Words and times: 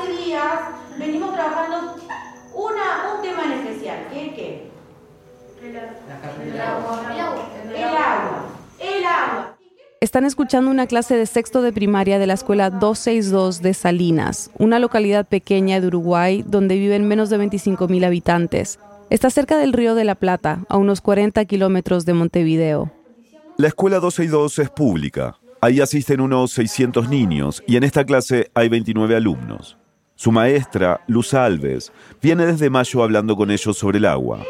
hace 0.00 0.24
días 0.24 0.44
venimos 0.98 1.32
trabajando 1.34 1.96
una, 2.54 3.14
un 3.14 3.22
tema 3.22 3.44
en 3.44 3.52
especial, 3.52 4.06
que 4.12 4.26
es 4.26 4.34
qué? 4.34 4.70
El 5.62 6.60
agua. 6.60 7.02
El 7.14 7.84
agua. 7.84 8.46
El 8.78 9.04
agua. 9.04 9.56
Están 10.00 10.24
escuchando 10.24 10.70
una 10.70 10.86
clase 10.86 11.14
de 11.16 11.26
sexto 11.26 11.60
de 11.60 11.72
primaria 11.72 12.18
de 12.18 12.26
la 12.26 12.34
escuela 12.34 12.70
262 12.70 13.60
de 13.60 13.74
Salinas, 13.74 14.50
una 14.58 14.78
localidad 14.78 15.26
pequeña 15.28 15.80
de 15.80 15.88
Uruguay 15.88 16.42
donde 16.46 16.76
viven 16.76 17.06
menos 17.06 17.28
de 17.28 17.38
25.000 17.38 18.06
habitantes. 18.06 18.78
Está 19.10 19.28
cerca 19.28 19.58
del 19.58 19.74
Río 19.74 19.94
de 19.94 20.04
la 20.04 20.14
Plata, 20.14 20.64
a 20.68 20.78
unos 20.78 21.02
40 21.02 21.44
kilómetros 21.44 22.06
de 22.06 22.14
Montevideo. 22.14 22.90
La 23.58 23.68
escuela 23.68 24.00
262 24.00 24.58
es 24.60 24.70
pública. 24.70 25.36
Ahí 25.60 25.82
asisten 25.82 26.22
unos 26.22 26.52
600 26.52 27.10
niños 27.10 27.62
y 27.66 27.76
en 27.76 27.84
esta 27.84 28.06
clase 28.06 28.50
hay 28.54 28.70
29 28.70 29.14
alumnos. 29.16 29.76
Su 30.20 30.32
maestra, 30.32 31.00
Luz 31.06 31.32
Alves, 31.32 31.90
viene 32.20 32.44
desde 32.44 32.68
mayo 32.68 33.02
hablando 33.02 33.34
con 33.36 33.50
ellos 33.50 33.78
sobre 33.78 33.96
el 33.96 34.04
agua. 34.04 34.40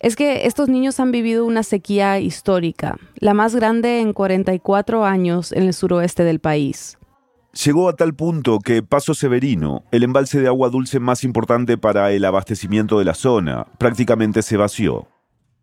Es 0.00 0.16
que 0.16 0.46
estos 0.46 0.70
niños 0.70 0.98
han 0.98 1.12
vivido 1.12 1.44
una 1.44 1.62
sequía 1.62 2.20
histórica, 2.20 2.96
la 3.16 3.34
más 3.34 3.54
grande 3.54 4.00
en 4.00 4.14
44 4.14 5.04
años 5.04 5.52
en 5.52 5.64
el 5.64 5.74
suroeste 5.74 6.24
del 6.24 6.40
país. 6.40 6.96
Llegó 7.52 7.90
a 7.90 7.92
tal 7.92 8.14
punto 8.14 8.60
que 8.60 8.82
Paso 8.82 9.12
Severino, 9.12 9.84
el 9.90 10.04
embalse 10.04 10.40
de 10.40 10.48
agua 10.48 10.70
dulce 10.70 11.00
más 11.00 11.22
importante 11.22 11.76
para 11.76 12.10
el 12.10 12.24
abastecimiento 12.24 12.98
de 12.98 13.04
la 13.04 13.12
zona, 13.12 13.66
prácticamente 13.76 14.40
se 14.40 14.56
vació. 14.56 15.08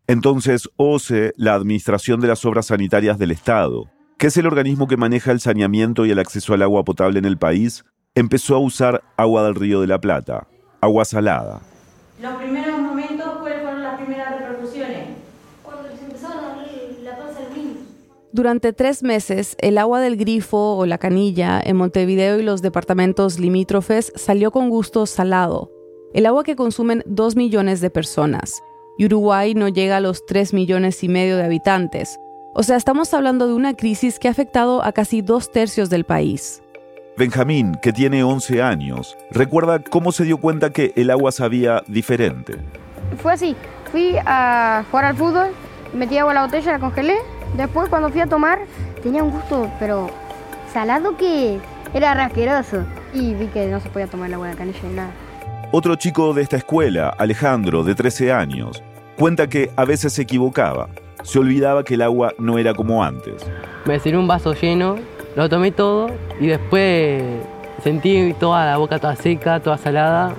Entonces, 0.06 0.70
OCE, 0.76 1.32
la 1.36 1.54
Administración 1.54 2.20
de 2.20 2.28
las 2.28 2.44
Obras 2.44 2.66
Sanitarias 2.66 3.18
del 3.18 3.32
Estado, 3.32 3.90
que 4.18 4.28
es 4.28 4.36
el 4.36 4.46
organismo 4.46 4.86
que 4.86 4.96
maneja 4.96 5.32
el 5.32 5.40
saneamiento 5.40 6.06
y 6.06 6.12
el 6.12 6.20
acceso 6.20 6.54
al 6.54 6.62
agua 6.62 6.84
potable 6.84 7.18
en 7.18 7.24
el 7.24 7.38
país, 7.38 7.84
empezó 8.14 8.54
a 8.54 8.60
usar 8.60 9.02
agua 9.16 9.42
del 9.42 9.56
Río 9.56 9.80
de 9.80 9.88
la 9.88 10.00
Plata, 10.00 10.46
agua 10.80 11.04
salada. 11.04 11.60
Los 12.22 12.34
primeros 12.34 12.78
momentos, 12.78 13.32
¿cuáles 13.40 13.62
fueron 13.62 13.82
las 13.82 14.00
primeras 14.00 14.38
repercusiones? 14.38 15.08
Cuando 15.64 15.88
les 15.88 16.00
empezaron 16.00 16.44
a 16.44 16.52
abrir 16.52 17.00
la 17.02 17.16
panza 17.16 17.40
a 17.40 17.42
los 17.42 17.56
niños. 17.56 17.78
Durante 18.32 18.72
tres 18.72 19.02
meses, 19.02 19.56
el 19.58 19.76
agua 19.76 20.00
del 20.00 20.16
grifo 20.16 20.76
o 20.76 20.86
la 20.86 20.98
canilla 20.98 21.60
en 21.60 21.76
Montevideo 21.76 22.38
y 22.38 22.44
los 22.44 22.62
departamentos 22.62 23.40
limítrofes 23.40 24.12
salió 24.14 24.52
con 24.52 24.70
gusto 24.70 25.04
salado, 25.06 25.72
el 26.14 26.26
agua 26.26 26.44
que 26.44 26.54
consumen 26.54 27.02
dos 27.06 27.34
millones 27.34 27.80
de 27.80 27.90
personas. 27.90 28.62
Y 28.98 29.06
Uruguay 29.06 29.54
no 29.54 29.66
llega 29.66 29.96
a 29.96 30.00
los 30.00 30.26
tres 30.26 30.52
millones 30.54 31.02
y 31.02 31.08
medio 31.08 31.36
de 31.36 31.42
habitantes. 31.42 32.20
O 32.54 32.62
sea, 32.62 32.76
estamos 32.76 33.12
hablando 33.14 33.48
de 33.48 33.54
una 33.54 33.74
crisis 33.74 34.20
que 34.20 34.28
ha 34.28 34.30
afectado 34.30 34.84
a 34.84 34.92
casi 34.92 35.22
dos 35.22 35.50
tercios 35.50 35.90
del 35.90 36.04
país. 36.04 36.62
Benjamín, 37.16 37.76
que 37.82 37.92
tiene 37.92 38.22
11 38.22 38.62
años, 38.62 39.18
recuerda 39.32 39.82
cómo 39.82 40.12
se 40.12 40.24
dio 40.24 40.38
cuenta 40.38 40.70
que 40.70 40.92
el 40.94 41.10
agua 41.10 41.32
sabía 41.32 41.82
diferente. 41.88 42.58
Fue 43.20 43.32
así, 43.32 43.56
fui 43.90 44.14
a 44.24 44.84
jugar 44.88 45.06
al 45.06 45.16
fútbol, 45.16 45.48
metí 45.92 46.16
agua 46.16 46.30
en 46.30 46.36
la 46.36 46.46
botella, 46.46 46.72
la 46.72 46.78
congelé. 46.78 47.16
Después 47.56 47.88
cuando 47.88 48.10
fui 48.10 48.20
a 48.20 48.26
tomar, 48.26 48.60
tenía 49.02 49.22
un 49.22 49.30
gusto, 49.30 49.70
pero 49.78 50.10
salado 50.72 51.16
que 51.16 51.58
era 51.94 52.14
rasqueroso. 52.14 52.84
Y 53.12 53.34
vi 53.34 53.46
que 53.46 53.66
no 53.66 53.80
se 53.80 53.88
podía 53.88 54.06
tomar 54.06 54.28
el 54.28 54.34
agua 54.34 54.48
de 54.48 54.52
la 54.54 54.58
canilla 54.58 54.78
ni 54.82 54.94
nada. 54.94 55.10
Otro 55.72 55.94
chico 55.96 56.32
de 56.34 56.42
esta 56.42 56.56
escuela, 56.56 57.10
Alejandro, 57.10 57.84
de 57.84 57.94
13 57.94 58.32
años, 58.32 58.82
cuenta 59.18 59.48
que 59.48 59.70
a 59.76 59.84
veces 59.84 60.12
se 60.12 60.22
equivocaba. 60.22 60.88
Se 61.22 61.38
olvidaba 61.38 61.84
que 61.84 61.94
el 61.94 62.02
agua 62.02 62.32
no 62.38 62.58
era 62.58 62.74
como 62.74 63.04
antes. 63.04 63.46
Me 63.84 63.98
sirvió 63.98 64.20
un 64.20 64.26
vaso 64.26 64.54
lleno, 64.54 64.96
lo 65.36 65.48
tomé 65.48 65.70
todo 65.70 66.10
y 66.40 66.48
después 66.48 67.22
sentí 67.82 68.34
toda 68.38 68.66
la 68.66 68.78
boca 68.78 68.98
toda 68.98 69.16
seca, 69.16 69.60
toda 69.60 69.78
salada. 69.78 70.34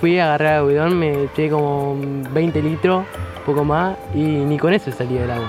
Fui 0.00 0.18
a 0.18 0.24
agarrar 0.26 0.62
el 0.62 0.68
bidón, 0.68 0.98
me 0.98 1.24
eché 1.24 1.48
como 1.48 1.96
20 2.34 2.60
litros, 2.60 3.04
poco 3.46 3.64
más, 3.64 3.96
y 4.14 4.20
ni 4.20 4.58
con 4.58 4.74
eso 4.74 4.92
salía 4.92 5.24
el 5.24 5.30
agua. 5.30 5.48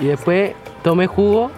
Y 0.00 0.06
después 0.06 0.52
tomé 0.82 1.06
jugo 1.06 1.50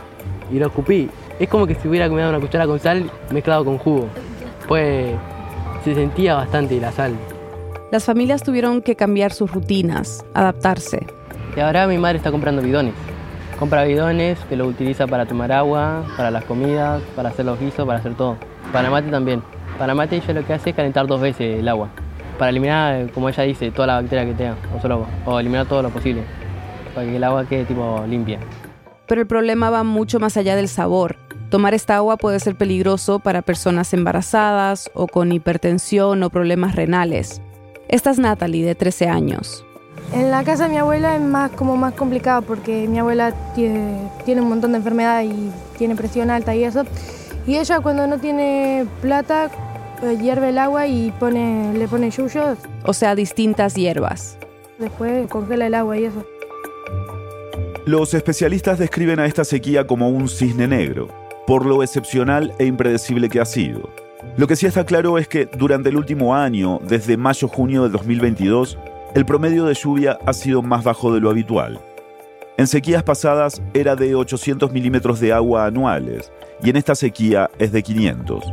y 0.51 0.59
lo 0.59 0.67
escupí. 0.67 1.11
Es 1.39 1.49
como 1.49 1.67
que 1.67 1.75
si 1.75 1.89
hubiera 1.89 2.09
comido 2.09 2.29
una 2.29 2.41
cuchara 2.41 2.67
con 2.67 2.79
sal 2.79 3.11
mezclado 3.31 3.65
con 3.65 3.79
jugo. 3.79 4.09
Pues 4.67 5.15
se 5.85 5.95
sentía 5.95 6.35
bastante 6.35 6.81
la 6.81 6.93
sal. 6.93 7.15
Las 7.91 8.05
familias 8.05 8.43
tuvieron 8.43 8.83
que 8.83 8.97
cambiar 8.97 9.33
sus 9.33 9.51
rutinas, 9.51 10.25
adaptarse. 10.35 11.07
Y 11.57 11.61
ahora 11.61 11.87
mi 11.87 11.97
madre 11.97 12.19
está 12.19 12.31
comprando 12.31 12.61
bidones. 12.61 12.95
Compra 13.59 13.85
bidones 13.85 14.39
que 14.49 14.57
lo 14.57 14.67
utiliza 14.67 15.07
para 15.07 15.27
tomar 15.27 15.51
agua, 15.51 16.05
para 16.17 16.31
las 16.31 16.45
comidas, 16.45 17.03
para 17.17 17.31
hacer 17.31 17.47
los 17.47 17.59
guisos, 17.59 17.87
para 17.87 17.99
hacer 17.99 18.15
todo. 18.15 18.37
Para 18.73 18.91
mate 18.91 19.11
también. 19.11 19.43
Para 19.79 19.95
mate 19.95 20.17
ella 20.17 20.35
lo 20.35 20.47
que 20.47 20.53
hace 20.53 20.71
es 20.71 20.77
calentar 20.77 21.07
dos 21.07 21.21
veces 21.21 21.59
el 21.61 21.69
agua. 21.69 21.89
Para 22.39 22.51
eliminar, 22.51 23.11
como 23.13 23.29
ella 23.29 23.43
dice, 23.43 23.71
toda 23.71 23.87
la 23.87 23.95
bacteria 23.95 24.25
que 24.27 24.35
tenga, 24.35 24.57
o, 24.77 24.81
solo, 24.81 25.07
o 25.25 25.41
eliminar 25.41 25.67
todo 25.67 25.83
lo 25.83 25.91
posible. 25.91 26.23
Para 26.99 27.11
que 27.11 27.17
el 27.17 27.23
agua 27.23 27.47
quede 27.47 27.65
tipo 27.65 28.05
limpia. 28.09 28.41
Pero 29.07 29.21
el 29.21 29.29
problema 29.29 29.71
va 29.71 29.85
mucho 29.85 30.19
más 30.19 30.37
allá 30.37 30.57
del 30.57 30.67
sabor. 30.67 31.15
Tomar 31.49 31.73
esta 31.73 31.95
agua 31.95 32.17
puede 32.17 32.41
ser 32.41 32.57
peligroso 32.57 33.21
para 33.21 33.43
personas 33.43 33.95
embarazadas 33.95 34.91
o 34.95 35.07
con 35.07 35.31
hipertensión 35.31 36.21
o 36.25 36.31
problemas 36.31 36.75
renales. 36.75 37.41
Esta 37.87 38.11
es 38.11 38.19
Natalie, 38.19 38.67
de 38.67 38.75
13 38.75 39.07
años. 39.07 39.65
En 40.13 40.33
la 40.33 40.43
casa 40.43 40.65
de 40.65 40.71
mi 40.71 40.79
abuela 40.79 41.15
es 41.15 41.23
más 41.23 41.53
como 41.53 41.77
más 41.77 41.95
complicado 41.95 42.43
porque 42.43 42.89
mi 42.89 42.99
abuela 42.99 43.33
tiene, 43.55 44.11
tiene 44.25 44.41
un 44.41 44.49
montón 44.49 44.73
de 44.73 44.79
enfermedades 44.79 45.31
y 45.31 45.53
tiene 45.79 45.95
presión 45.95 46.31
alta 46.31 46.57
y 46.57 46.65
eso. 46.65 46.83
Y 47.47 47.59
ella 47.59 47.79
cuando 47.79 48.09
no 48.09 48.19
tiene 48.19 48.89
plata 49.01 49.53
eh, 50.03 50.19
hierve 50.21 50.49
el 50.49 50.59
agua 50.59 50.89
y 50.89 51.13
pone, 51.13 51.75
le 51.75 51.87
pone 51.87 52.11
yuyos. 52.11 52.59
O 52.85 52.93
sea, 52.93 53.15
distintas 53.15 53.77
hierbas. 53.77 54.37
Después 54.81 55.29
congela 55.29 55.69
el 55.69 55.75
agua 55.75 55.97
y 55.97 56.07
eso. 56.07 56.25
Los 57.89 58.13
especialistas 58.13 58.79
describen 58.79 59.19
a 59.19 59.25
esta 59.25 59.45
sequía 59.45 59.87
como 59.87 60.11
un 60.11 60.29
cisne 60.29 60.69
negro, 60.69 61.09
por 61.47 61.65
lo 61.65 61.83
excepcional 61.83 62.53
e 62.59 62.67
impredecible 62.67 63.31
que 63.31 63.41
ha 63.41 63.47
sido. 63.47 63.89
Lo 64.37 64.47
que 64.47 64.57
sí 64.57 64.67
está 64.67 64.85
claro 64.85 65.17
es 65.17 65.27
que 65.27 65.47
durante 65.47 65.89
el 65.89 65.97
último 65.97 66.35
año, 66.35 66.81
desde 66.87 67.17
mayo-junio 67.17 67.85
de 67.85 67.89
2022, 67.89 68.77
el 69.15 69.25
promedio 69.25 69.65
de 69.65 69.73
lluvia 69.73 70.19
ha 70.27 70.35
sido 70.35 70.61
más 70.61 70.85
bajo 70.85 71.15
de 71.15 71.21
lo 71.21 71.31
habitual. 71.31 71.81
En 72.59 72.67
sequías 72.67 73.05
pasadas 73.05 73.63
era 73.73 73.97
de 73.97 74.15
800 74.15 74.71
milímetros 74.71 75.19
de 75.19 75.33
agua 75.33 75.65
anuales 75.65 76.31
y 76.63 76.69
en 76.69 76.77
esta 76.77 76.95
sequía 76.95 77.49
es 77.59 77.73
de 77.73 77.83
500. 77.83 78.45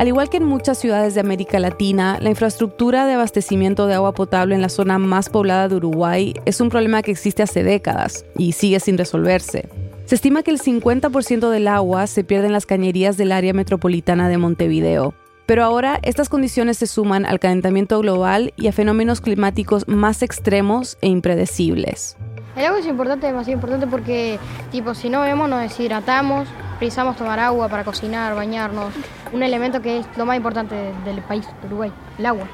Al 0.00 0.08
igual 0.08 0.30
que 0.30 0.38
en 0.38 0.44
muchas 0.44 0.78
ciudades 0.78 1.12
de 1.12 1.20
América 1.20 1.58
Latina, 1.58 2.16
la 2.22 2.30
infraestructura 2.30 3.04
de 3.04 3.12
abastecimiento 3.12 3.86
de 3.86 3.92
agua 3.92 4.14
potable 4.14 4.54
en 4.54 4.62
la 4.62 4.70
zona 4.70 4.98
más 4.98 5.28
poblada 5.28 5.68
de 5.68 5.76
Uruguay 5.76 6.32
es 6.46 6.62
un 6.62 6.70
problema 6.70 7.02
que 7.02 7.10
existe 7.10 7.42
hace 7.42 7.62
décadas 7.62 8.24
y 8.34 8.52
sigue 8.52 8.80
sin 8.80 8.96
resolverse. 8.96 9.68
Se 10.06 10.14
estima 10.14 10.42
que 10.42 10.52
el 10.52 10.58
50% 10.58 11.50
del 11.50 11.68
agua 11.68 12.06
se 12.06 12.24
pierde 12.24 12.46
en 12.46 12.54
las 12.54 12.64
cañerías 12.64 13.18
del 13.18 13.30
área 13.30 13.52
metropolitana 13.52 14.30
de 14.30 14.38
Montevideo. 14.38 15.12
Pero 15.44 15.64
ahora 15.64 15.98
estas 16.02 16.30
condiciones 16.30 16.78
se 16.78 16.86
suman 16.86 17.26
al 17.26 17.38
calentamiento 17.38 17.98
global 17.98 18.54
y 18.56 18.68
a 18.68 18.72
fenómenos 18.72 19.20
climáticos 19.20 19.86
más 19.86 20.22
extremos 20.22 20.96
e 21.02 21.08
impredecibles. 21.08 22.16
El 22.56 22.64
agua 22.64 22.78
es 22.78 22.86
importante, 22.86 23.26
demasiado 23.26 23.52
importante 23.52 23.86
porque, 23.86 24.38
tipo, 24.72 24.94
si 24.94 25.10
no 25.10 25.20
bebemos 25.20 25.50
nos 25.50 25.60
deshidratamos, 25.60 26.48
precisamos 26.80 27.14
tomar 27.14 27.38
agua 27.38 27.68
para 27.68 27.84
cocinar, 27.84 28.34
bañarnos. 28.34 28.94
Un 29.34 29.42
elemento 29.42 29.82
que 29.82 29.98
es 29.98 30.06
lo 30.16 30.24
más 30.24 30.38
importante 30.38 30.74
del 31.04 31.20
país, 31.20 31.46
Uruguay, 31.66 31.92
el 32.18 32.24
agua. 32.24 32.48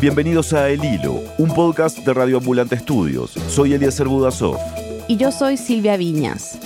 Bienvenidos 0.00 0.52
a 0.52 0.68
El 0.70 0.84
Hilo, 0.84 1.22
un 1.38 1.54
podcast 1.54 1.98
de 1.98 2.12
Radio 2.12 2.38
Ambulante 2.38 2.74
Estudios. 2.74 3.30
Soy 3.30 3.74
Eliezer 3.74 4.08
Budasov. 4.08 4.58
Y 5.06 5.16
yo 5.16 5.30
soy 5.30 5.56
Silvia 5.56 5.96
Viñas. 5.96 6.58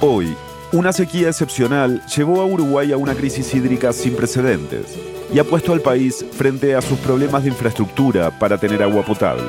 Hoy, 0.00 0.32
una 0.72 0.92
sequía 0.92 1.26
excepcional 1.26 2.00
llevó 2.06 2.40
a 2.40 2.46
Uruguay 2.46 2.92
a 2.92 2.96
una 2.96 3.16
crisis 3.16 3.52
hídrica 3.52 3.92
sin 3.92 4.14
precedentes 4.14 5.11
y 5.32 5.38
ha 5.38 5.44
puesto 5.44 5.72
al 5.72 5.80
país 5.80 6.24
frente 6.32 6.74
a 6.74 6.82
sus 6.82 6.98
problemas 6.98 7.44
de 7.44 7.50
infraestructura 7.50 8.38
para 8.38 8.58
tener 8.58 8.82
agua 8.82 9.04
potable. 9.04 9.44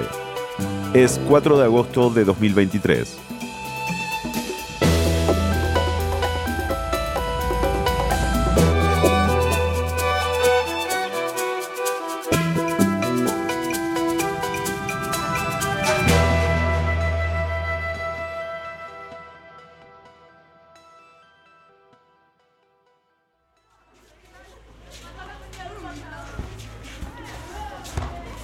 Es 0.93 1.19
4 1.27 1.57
de 1.57 1.63
agosto 1.63 2.09
de 2.09 2.23
2023. 2.23 3.17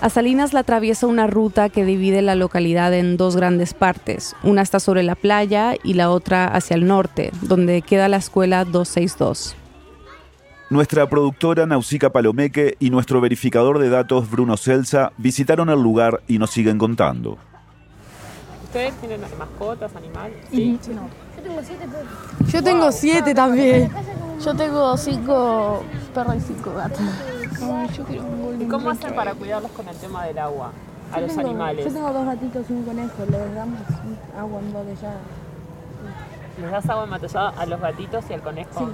A 0.01 0.09
Salinas 0.09 0.53
la 0.53 0.61
atraviesa 0.61 1.07
una 1.07 1.27
ruta 1.27 1.67
que 1.67 1.83
divide 1.83 2.21
la 2.21 2.35
localidad 2.35 2.93
en 2.93 3.17
dos 3.17 3.35
grandes 3.35 3.73
partes. 3.73 4.33
Una 4.43 4.61
está 4.61 4.79
sobre 4.79 5.03
la 5.03 5.15
playa 5.15 5.75
y 5.83 5.95
la 5.95 6.09
otra 6.09 6.47
hacia 6.47 6.75
el 6.75 6.87
norte, 6.87 7.31
donde 7.41 7.81
queda 7.81 8.07
la 8.07 8.15
escuela 8.15 8.63
262. 8.63 9.57
Nuestra 10.69 11.09
productora 11.09 11.65
Nausica 11.65 12.11
Palomeque 12.11 12.77
y 12.79 12.91
nuestro 12.91 13.19
verificador 13.19 13.79
de 13.79 13.89
datos 13.89 14.29
Bruno 14.29 14.55
Celsa 14.55 15.11
visitaron 15.17 15.69
el 15.69 15.81
lugar 15.81 16.21
y 16.27 16.37
nos 16.37 16.51
siguen 16.51 16.77
contando. 16.77 17.37
¿Ustedes 18.63 18.93
tienen 19.01 19.19
mascotas, 19.37 19.93
animales? 19.97 20.37
Sí. 20.49 20.79
Yo 20.85 21.43
tengo 21.43 21.61
siete 21.61 21.87
perros. 21.87 22.53
Yo 22.53 22.63
tengo 22.63 22.91
siete 22.91 23.33
también. 23.33 23.91
Yo 24.45 24.55
tengo 24.55 24.95
cinco 24.95 25.83
perros 26.13 26.35
y 26.37 26.39
cinco 26.39 26.73
gatos. 26.73 27.01
¿Y 28.59 28.65
cómo 28.65 28.89
hacen 28.89 29.15
para 29.15 29.33
cuidarlos 29.33 29.71
con 29.71 29.87
el 29.87 29.95
tema 29.95 30.25
del 30.25 30.39
agua? 30.39 30.71
A 31.11 31.19
los 31.19 31.37
animales. 31.37 31.85
Yo 31.85 31.93
tengo 31.93 32.13
dos 32.13 32.25
gatitos 32.25 32.69
y 32.69 32.73
un 32.73 32.83
conejo. 32.83 33.25
Les 33.29 33.55
damos 33.55 33.79
agua 34.37 34.59
embotellada. 34.59 35.19
¿Les 36.61 36.71
das 36.71 36.89
agua 36.89 37.03
embotellada 37.05 37.49
a 37.49 37.65
los 37.65 37.81
gatitos 37.81 38.25
y 38.29 38.33
al 38.33 38.41
conejo? 38.41 38.79
Sí. 38.79 38.85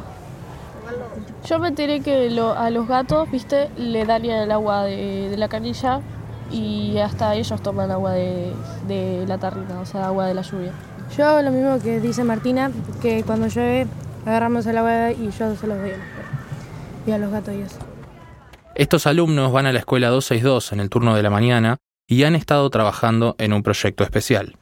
Yo 1.46 1.60
me 1.60 1.70
enteré 1.70 2.02
que 2.02 2.30
a 2.58 2.70
los 2.70 2.88
gatos, 2.88 3.30
viste, 3.32 3.70
le 3.76 4.06
darían 4.06 4.44
el 4.44 4.52
agua 4.52 4.84
de, 4.84 5.34
la 5.38 5.48
canilla 5.48 6.02
y 6.52 6.98
hasta 7.00 7.34
ellos 7.36 7.62
toman 7.62 7.90
agua 7.92 8.12
de, 8.12 8.54
de, 8.88 9.26
la 9.28 9.38
tarrina, 9.38 9.80
o 9.80 9.86
sea, 9.86 10.08
agua 10.08 10.28
de 10.28 10.36
la 10.36 10.42
lluvia. 10.42 10.72
Yo 11.18 11.28
hago 11.28 11.42
lo 11.42 11.52
mismo 11.52 11.80
que 11.80 12.00
dice 12.00 12.24
Martina, 12.24 12.72
que 13.02 13.24
cuando 13.24 13.48
llueve 13.48 13.88
agarramos 14.26 14.66
el 14.68 14.78
agua 14.78 15.12
y 15.12 15.32
yo 15.32 15.56
se 15.56 15.68
los 15.68 15.78
doy 15.80 15.92
a 15.92 15.98
los 15.98 16.06
y 17.08 17.12
a 17.12 17.18
los 17.18 17.32
gatos 17.32 17.54
y 17.54 17.62
eso. 17.62 17.95
Estos 18.76 19.08
alumnos 19.08 19.54
van 19.54 19.68
a 19.68 19.72
la 19.72 19.80
escuela 19.80 20.10
262 20.10 20.74
en 20.74 20.82
el 20.82 20.90
turno 20.90 21.16
de 21.16 21.24
la 21.24 21.30
mañana 21.30 21.78
y 22.10 22.24
han 22.24 22.36
estado 22.36 22.70
trabajando 22.70 23.36
en 23.40 23.54
un 23.54 23.64
proyecto 23.64 24.04
especial. 24.04 24.58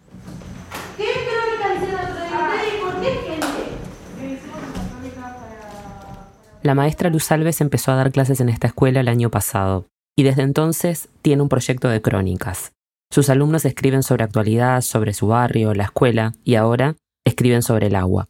La 6.62 6.76
maestra 6.76 7.10
Luz 7.10 7.32
Alves 7.32 7.60
empezó 7.60 7.92
a 7.92 7.96
dar 7.96 8.12
clases 8.12 8.40
en 8.40 8.50
esta 8.50 8.68
escuela 8.68 9.00
el 9.00 9.08
año 9.08 9.32
pasado 9.32 9.88
y 10.16 10.22
desde 10.22 10.44
entonces 10.44 11.10
tiene 11.24 11.42
un 11.42 11.50
proyecto 11.50 11.90
de 11.90 12.02
crónicas. 12.04 12.72
Sus 13.12 13.32
alumnos 13.32 13.66
escriben 13.66 14.04
sobre 14.04 14.24
actualidad, 14.24 14.82
sobre 14.82 15.16
su 15.16 15.28
barrio, 15.28 15.74
la 15.74 15.86
escuela 15.86 16.34
y 16.44 16.54
ahora 16.54 16.96
escriben 17.26 17.64
sobre 17.64 17.88
el 17.88 17.96
agua. 17.96 18.30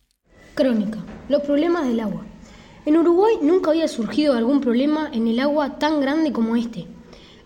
Crónica. 0.55 0.99
Los 1.27 1.41
problemas 1.41 1.85
del 1.87 1.99
agua. 1.99 2.25
En 2.85 2.97
Uruguay 2.97 3.35
nunca 3.41 3.71
había 3.71 3.87
surgido 3.87 4.35
algún 4.35 4.59
problema 4.59 5.09
en 5.13 5.27
el 5.29 5.39
agua 5.39 5.79
tan 5.79 6.01
grande 6.01 6.33
como 6.33 6.57
este. 6.57 6.85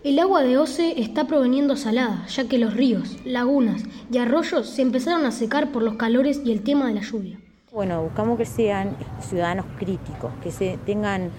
El 0.04 0.18
agua 0.18 0.42
de 0.42 0.57
Ose 0.57 1.00
está 1.00 1.28
proveniendo 1.28 1.75
salada, 1.75 2.25
ya 2.28 2.48
que 2.48 2.57
los 2.57 2.74
ríos, 2.74 3.18
lagunas 3.24 3.84
y 4.12 4.18
arroyos 4.18 4.68
se 4.68 4.81
empezaron 4.81 5.25
a 5.25 5.31
secar 5.31 5.72
por 5.72 5.84
los 5.84 5.94
calores 5.94 6.42
y 6.44 6.51
el 6.51 6.63
tema 6.63 6.88
de 6.88 6.95
la 6.95 7.01
lluvia. 7.01 7.38
Bueno, 7.72 8.01
buscamos 8.01 8.39
que 8.39 8.45
sean 8.45 8.95
ciudadanos 9.22 9.68
críticos, 9.78 10.31
que 10.42 10.51
se 10.51 10.80
tengan 10.88 11.30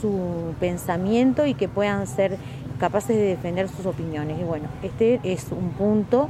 su 0.00 0.54
pensamiento 0.60 1.44
y 1.44 1.54
que 1.54 1.66
puedan 1.68 2.06
ser 2.06 2.36
capaces 2.78 3.16
de 3.16 3.22
defender 3.22 3.68
sus 3.68 3.84
opiniones. 3.84 4.40
Y 4.40 4.44
bueno, 4.44 4.68
este 4.84 5.18
es 5.24 5.50
un 5.50 5.70
punto 5.70 6.28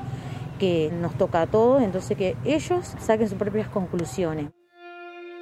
que 0.58 0.90
nos 1.02 1.12
toca 1.19 1.43
a 1.43 1.46
todos, 1.46 1.82
entonces 1.82 2.17
que 2.17 2.34
ellos 2.46 2.94
saquen 2.99 3.28
sus 3.28 3.37
propias 3.37 3.69
conclusiones. 3.69 4.46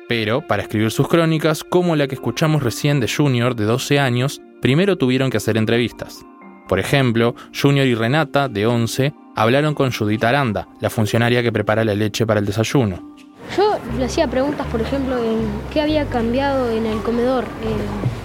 Pero, 0.09 0.41
para 0.41 0.63
escribir 0.63 0.91
sus 0.91 1.07
crónicas, 1.07 1.63
como 1.63 1.95
la 1.95 2.09
que 2.09 2.15
escuchamos 2.15 2.63
recién 2.63 2.99
de 2.99 3.09
Junior, 3.09 3.55
de 3.55 3.65
12 3.65 3.99
años, 3.99 4.41
primero 4.63 4.97
tuvieron 4.97 5.31
que 5.31 5.37
hacer 5.37 5.59
entrevistas. 5.59 6.25
Por 6.67 6.79
ejemplo, 6.79 7.35
Junior 7.55 7.87
y 7.87 7.95
Renata, 7.95 8.49
de 8.49 8.67
11, 8.67 9.13
hablaron 9.37 9.75
con 9.75 9.93
Judith 9.93 10.25
Aranda, 10.25 10.67
la 10.81 10.91
funcionaria 10.91 11.43
que 11.43 11.53
prepara 11.53 11.85
la 11.85 11.95
leche 11.95 12.27
para 12.27 12.41
el 12.41 12.47
desayuno. 12.47 13.15
Yo 13.57 13.79
le 13.99 14.05
hacía 14.07 14.29
preguntas, 14.29 14.67
por 14.69 14.81
ejemplo, 14.81 15.23
en 15.23 15.41
qué 15.73 15.83
había 15.83 16.07
cambiado 16.07 16.71
en 16.71 16.87
el 16.87 17.01
comedor 17.03 17.45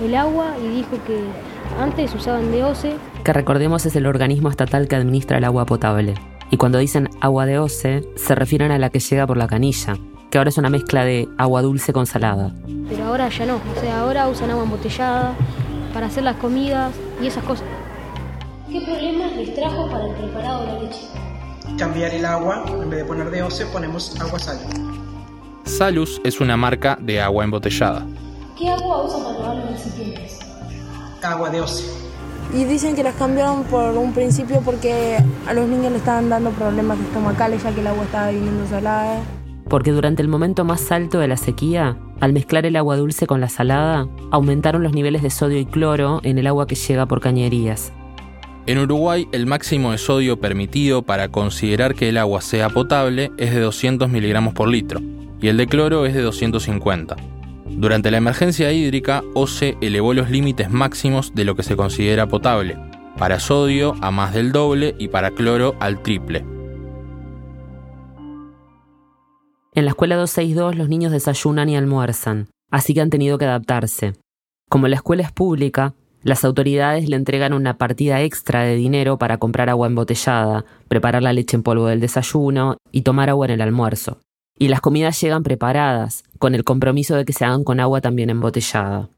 el 0.04 0.16
agua 0.16 0.56
y 0.64 0.68
dijo 0.76 0.98
que 1.06 1.20
antes 1.80 2.14
usaban 2.14 2.52
de 2.52 2.64
OCE. 2.64 2.96
Que 3.24 3.34
recordemos 3.34 3.86
es 3.86 3.96
el 3.96 4.06
organismo 4.06 4.50
estatal 4.50 4.88
que 4.88 4.96
administra 4.96 5.38
el 5.38 5.44
agua 5.44 5.66
potable. 5.66 6.14
Y 6.50 6.58
cuando 6.58 6.78
dicen 6.78 7.10
agua 7.22 7.46
de 7.46 7.60
OCE, 7.60 8.04
se 8.16 8.36
refieren 8.36 8.72
a 8.72 8.80
la 8.80 8.90
que 8.90 9.00
llega 9.00 9.26
por 9.26 9.38
la 9.38 9.48
canilla, 9.48 9.98
que 10.34 10.40
ahora 10.40 10.50
es 10.50 10.58
una 10.58 10.72
mezcla 10.72 11.06
de 11.06 11.30
agua 11.38 11.62
dulce 11.62 11.94
con 11.94 12.08
salada. 12.08 12.52
Pero 12.90 13.06
ahora 13.06 13.30
ya 13.30 13.46
no, 13.46 13.58
o 13.58 13.80
sea, 13.80 14.00
ahora 14.00 14.28
usan 14.28 14.50
agua 14.50 14.64
embotellada 14.64 15.36
para 15.94 16.08
hacer 16.08 16.24
las 16.24 16.38
comidas 16.38 16.92
y 17.22 17.28
esas 17.28 17.44
cosas. 17.44 17.68
¿Qué 18.68 18.82
problemas 18.82 19.32
les 19.36 19.54
trajo 19.54 19.88
para 19.92 20.08
el 20.08 20.16
preparado 20.16 20.62
de 20.62 20.74
la 20.74 20.80
leche? 20.80 21.02
Cambiar 21.78 22.16
el 22.16 22.26
agua, 22.26 22.66
en 22.68 22.90
vez 22.90 23.02
de 23.02 23.06
poner 23.06 23.30
de 23.30 23.44
OCE 23.44 23.68
ponemos 23.68 24.20
agua 24.20 24.40
sal. 24.40 24.58
Salus 25.66 26.20
es 26.24 26.42
una 26.42 26.58
marca 26.58 26.98
de 27.00 27.22
agua 27.22 27.44
embotellada. 27.44 28.04
¿Qué 28.58 28.70
agua 28.70 29.04
usan 29.04 29.24
para 29.26 29.38
lavar 29.38 29.58
los 29.58 29.70
recipientes? 29.70 30.40
Agua 31.22 31.52
de 31.52 31.62
oce. 31.62 31.86
Y 32.56 32.64
dicen 32.64 32.96
que 32.96 33.04
las 33.04 33.14
cambiaron 33.18 33.66
por 33.66 33.96
un 33.96 34.14
principio 34.14 34.62
porque 34.66 35.24
a 35.48 35.54
los 35.54 35.70
niños 35.70 35.92
le 35.92 36.00
estaban 36.00 36.28
dando 36.28 36.50
problemas 36.50 37.00
estomacales 37.00 37.62
ya 37.62 37.72
que 37.72 37.82
el 37.82 37.88
agua 37.88 38.04
estaba 38.04 38.32
viniendo 38.32 38.68
salada. 38.68 39.20
Porque 39.74 39.92
durante 39.92 40.22
el 40.22 40.28
momento 40.28 40.66
más 40.66 40.92
alto 40.92 41.18
de 41.18 41.28
la 41.28 41.36
sequía, 41.36 41.98
al 42.20 42.32
mezclar 42.32 42.68
el 42.68 42.76
agua 42.76 42.96
dulce 42.96 43.26
con 43.26 43.42
la 43.42 43.50
salada, 43.50 44.08
aumentaron 44.30 44.84
los 44.84 44.94
niveles 44.94 45.24
de 45.24 45.32
sodio 45.32 45.58
y 45.58 45.66
cloro 45.66 46.22
en 46.22 46.38
el 46.38 46.46
agua 46.46 46.68
que 46.68 46.76
llega 46.76 47.08
por 47.08 47.22
cañerías. 47.22 47.92
En 48.68 48.78
Uruguay, 48.78 49.28
el 49.32 49.48
máximo 49.48 49.92
de 49.92 49.98
sodio 49.98 50.40
permitido 50.40 51.02
para 51.02 51.30
considerar 51.30 51.96
que 51.96 52.10
el 52.10 52.20
agua 52.20 52.42
sea 52.42 52.70
potable 52.70 53.32
es 53.40 53.52
de 53.52 53.62
200 53.62 54.12
miligramos 54.12 54.54
por 54.54 54.68
litro, 54.68 55.02
y 55.42 55.48
el 55.48 55.58
de 55.58 55.66
cloro 55.66 56.06
es 56.06 56.14
de 56.14 56.22
250. 56.22 57.16
Durante 57.72 58.12
la 58.12 58.18
emergencia 58.18 58.72
hídrica, 58.72 59.24
OCE 59.34 59.76
elevó 59.82 60.14
los 60.14 60.30
límites 60.30 60.70
máximos 60.70 61.34
de 61.34 61.46
lo 61.46 61.56
que 61.56 61.64
se 61.64 61.76
considera 61.76 62.28
potable, 62.28 62.78
para 63.18 63.40
sodio 63.40 63.96
a 64.02 64.12
más 64.12 64.36
del 64.36 64.52
doble 64.52 64.94
y 65.00 65.08
para 65.08 65.32
cloro 65.32 65.74
al 65.80 66.04
triple. 66.04 66.53
En 69.76 69.86
la 69.86 69.92
escuela 69.92 70.16
262 70.16 70.76
los 70.76 70.90
niños 70.90 71.12
desayunan 71.12 71.70
y 71.70 71.76
almuerzan, 71.76 72.48
así 72.72 72.94
que 72.94 73.02
han 73.02 73.10
tenido 73.10 73.38
que 73.38 73.46
adaptarse. 73.46 74.14
Como 74.70 74.88
la 74.88 74.96
escuela 74.96 75.24
es 75.24 75.32
pública, 75.32 75.94
las 76.24 76.46
autoridades 76.46 77.10
le 77.10 77.16
entregan 77.16 77.54
una 77.54 77.78
partida 77.78 78.22
extra 78.22 78.64
de 78.64 78.76
dinero 78.76 79.18
para 79.18 79.38
comprar 79.38 79.70
agua 79.70 79.88
embotellada, 79.88 80.66
preparar 80.88 81.24
la 81.24 81.34
leche 81.34 81.58
en 81.58 81.64
polvo 81.64 81.88
del 81.88 82.00
desayuno 82.00 82.78
y 82.92 83.02
tomar 83.02 83.30
agua 83.30 83.48
en 83.48 83.52
el 83.54 83.62
almuerzo 83.62 84.20
y 84.58 84.68
las 84.68 84.82
comidas 84.82 85.20
llegan 85.20 85.44
preparadas, 85.44 86.24
con 86.40 86.56
el 86.56 86.64
compromiso 86.64 87.16
de 87.16 87.26
que 87.26 87.34
se 87.34 87.46
hagan 87.46 87.64
con 87.64 87.80
agua 87.80 88.02
también 88.02 88.30
embotellada. 88.30 89.10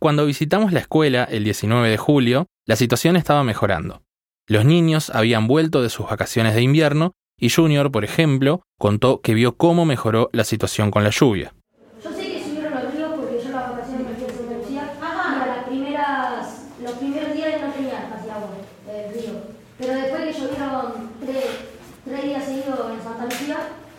Cuando 0.00 0.26
visitamos 0.26 0.72
la 0.72 0.80
escuela 0.80 1.24
el 1.24 1.44
19 1.44 1.88
de 1.88 1.96
julio, 1.96 2.46
la 2.66 2.76
situación 2.76 3.16
estaba 3.16 3.42
mejorando. 3.42 4.02
Los 4.46 4.64
niños 4.64 5.10
habían 5.10 5.46
vuelto 5.46 5.82
de 5.82 5.90
sus 5.90 6.06
vacaciones 6.06 6.54
de 6.54 6.62
invierno 6.62 7.12
y 7.38 7.50
Junior, 7.50 7.90
por 7.90 8.04
ejemplo, 8.04 8.62
contó 8.78 9.20
que 9.20 9.34
vio 9.34 9.56
cómo 9.56 9.84
mejoró 9.84 10.28
la 10.32 10.44
situación 10.44 10.90
con 10.90 11.04
la 11.04 11.10
lluvia. 11.10 11.54
Yo 12.02 12.10
sé 12.10 12.32
que 12.32 12.44
subieron 12.44 12.74
los 12.74 12.94
ríos 12.94 13.12
porque 13.16 13.42
yo 13.42 13.50
las 13.50 13.70
vacaciones 13.70 14.06
me 14.08 14.14
fui 14.14 14.24
a 14.26 14.36
Santa 14.36 14.56
Lucía 14.58 14.82
y 14.98 15.42
a 15.42 15.46
las 15.46 15.64
primeras, 15.64 16.66
los 16.82 16.92
primeros 16.92 17.32
días 17.32 17.60
no 17.60 17.72
tenía 17.72 18.10
casi 18.10 18.30
agua 18.30 18.50
del 18.86 19.14
río. 19.14 19.32
Pero 19.78 19.92
después 19.94 20.22
que 20.24 20.40
llovieron 20.40 21.10
tres, 21.20 21.44
tres 22.04 22.22
días 22.24 22.44
seguidos 22.44 22.92
en 22.92 23.02
Santa 23.02 23.24
Lucía, 23.24 23.56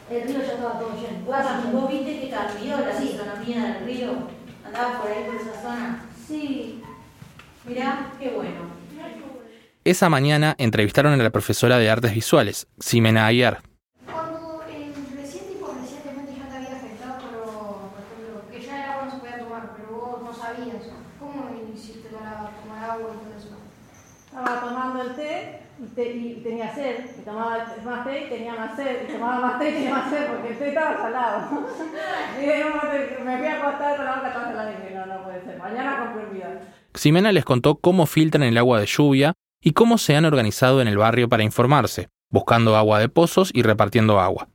el 0.10 0.24
río 0.24 0.38
ya 0.40 0.54
estaba 0.54 0.80
todo 0.80 0.92
lleno. 0.96 1.26
Guapa, 1.26 1.62
¿vos 1.72 1.90
viste 1.90 2.20
que 2.22 2.30
cambió 2.30 2.78
la 2.80 2.94
fisonomía 2.94 3.64
del 3.64 3.86
río? 3.86 4.10
¿Andabas 4.66 5.02
por 5.02 5.12
ahí 5.12 5.24
por 5.26 5.36
esa 5.36 5.62
zona? 5.62 6.06
Sí. 6.28 6.82
Mirá, 7.66 8.12
qué 8.20 8.30
bueno. 8.32 8.79
Esa 9.90 10.08
mañana 10.08 10.54
entrevistaron 10.60 11.14
a 11.14 11.24
la 11.24 11.32
profesora 11.32 11.80
de 11.80 11.90
artes 11.90 12.14
visuales, 12.14 12.68
Ximena 12.80 13.26
Ayer. 13.26 13.58
Cuando 14.06 14.62
eh, 14.70 14.94
recién, 15.18 15.48
tipo, 15.48 15.74
recientemente 15.82 16.34
ya 16.38 16.48
te 16.48 16.58
había 16.58 16.78
afectado, 16.78 17.18
pero, 17.26 17.90
por 17.90 18.02
ejemplo, 18.06 18.52
que 18.52 18.62
ya 18.62 18.86
el 18.86 18.92
agua 18.92 19.06
no 19.06 19.12
se 19.14 19.18
podía 19.18 19.40
tomar, 19.40 19.74
pero 19.76 19.90
vos 19.98 20.22
no 20.22 20.32
sabías. 20.32 20.94
¿Cómo 21.20 21.50
hiciste 21.74 22.08
para 22.10 22.52
tomar 22.62 22.84
agua 22.84 23.16
y 23.16 23.18
todo 23.18 23.34
eso? 23.36 23.58
Estaba 24.28 24.62
tomando 24.62 25.02
el 25.02 25.16
té 25.16 25.60
y, 25.98 26.42
tenía 26.44 26.72
sed, 26.72 27.10
y 27.18 27.22
tomaba 27.26 27.74
más 27.84 28.06
té 28.06 28.26
y 28.28 28.30
tenía 28.30 28.54
más 28.54 28.76
sed, 28.76 29.10
y 29.10 29.12
tomaba 29.12 29.40
más 29.40 29.58
té 29.58 29.70
y 29.72 29.74
tenía 29.74 29.90
más 29.90 30.10
sed, 30.12 30.28
porque 30.28 30.50
el 30.50 30.60
té 30.60 30.68
estaba 30.70 30.98
salado. 30.98 31.66
y 32.38 33.24
me 33.26 33.38
fui 33.40 33.48
a 33.48 33.58
acostar 33.58 33.98
con 33.98 34.06
la 34.06 34.16
boca 34.18 34.34
toda 34.34 34.46
salada 34.46 34.72
y 34.72 34.84
dije, 34.84 34.94
no, 34.94 35.06
no 35.08 35.24
puede 35.24 35.44
ser, 35.44 35.58
mañana 35.58 35.98
compro 35.98 36.28
el 36.28 36.30
video. 36.30 36.60
Ximena 36.94 37.32
les 37.32 37.44
contó 37.44 37.80
cómo 37.80 38.06
filtran 38.06 38.44
el 38.44 38.56
agua 38.56 38.80
de 38.80 38.86
lluvia 38.86 39.34
y 39.62 39.74
cómo 39.74 39.98
se 39.98 40.16
han 40.16 40.26
organizado 40.26 40.82
en 40.82 40.88
el 40.88 40.98
barrio 40.98 41.30
para 41.30 41.44
informarse, 41.44 42.10
buscando 42.30 42.78
agua 42.78 43.00
de 43.00 43.10
pozos 43.10 43.52
y 43.54 43.62
repartiendo 43.62 44.20
agua. 44.20 44.48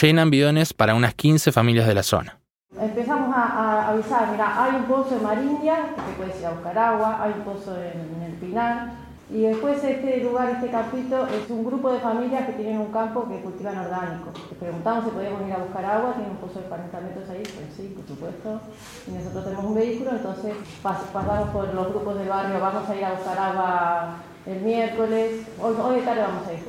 Llenan 0.00 0.30
bidones 0.30 0.72
para 0.72 0.94
unas 0.94 1.14
15 1.14 1.52
familias 1.52 1.86
de 1.86 1.94
la 1.94 2.02
zona. 2.02 2.40
Empezamos 2.78 3.34
a, 3.34 3.88
avisar, 3.88 4.30
mira, 4.32 4.64
hay 4.64 4.76
un 4.76 4.84
pozo 4.84 5.16
en 5.16 5.22
Marindia, 5.22 5.94
que 5.94 6.12
puedes 6.16 6.38
ir 6.40 6.46
a 6.46 6.50
buscar 6.50 6.78
agua, 6.78 7.22
hay 7.22 7.32
un 7.32 7.44
pozo 7.44 7.74
en, 7.76 8.16
en 8.16 8.22
el 8.22 8.32
Pinar, 8.34 8.92
Y 9.30 9.42
después 9.42 9.82
este 9.82 10.22
lugar, 10.22 10.50
este 10.50 10.70
campito, 10.70 11.26
es 11.26 11.50
un 11.50 11.64
grupo 11.64 11.92
de 11.92 12.00
familias 12.00 12.46
que 12.46 12.52
tienen 12.52 12.78
un 12.78 12.92
campo 12.92 13.28
que 13.28 13.40
cultivan 13.40 13.78
orgánico. 13.78 14.30
Les 14.50 14.58
preguntamos 14.58 15.04
si 15.04 15.10
podíamos 15.10 15.46
ir 15.48 15.54
a 15.54 15.58
buscar 15.58 15.84
agua, 15.84 16.14
tienen 16.14 16.32
un 16.32 16.36
pozo 16.36 16.60
de 16.60 16.66
40 16.66 17.00
metros 17.00 17.30
ahí, 17.30 17.42
pues 17.42 17.74
sí, 17.76 17.94
por 17.96 18.06
supuesto. 18.06 18.60
Y 19.06 19.10
nosotros 19.12 19.44
tenemos 19.44 19.64
un 19.64 19.74
vehículo, 19.74 20.10
entonces 20.10 20.54
pasamos 20.82 21.48
por 21.50 21.72
los 21.72 21.88
grupos 21.88 22.18
del 22.18 22.28
barrio, 22.28 22.60
vamos 22.60 22.88
a 22.88 22.96
ir 22.96 23.04
a 23.04 23.12
buscar 23.14 23.38
agua 23.38 24.16
el 24.46 24.60
miércoles, 24.62 25.46
hoy, 25.60 25.74
hoy 25.82 25.96
de 25.96 26.02
tarde 26.02 26.22
vamos 26.22 26.46
a 26.46 26.52
ir. 26.52 26.60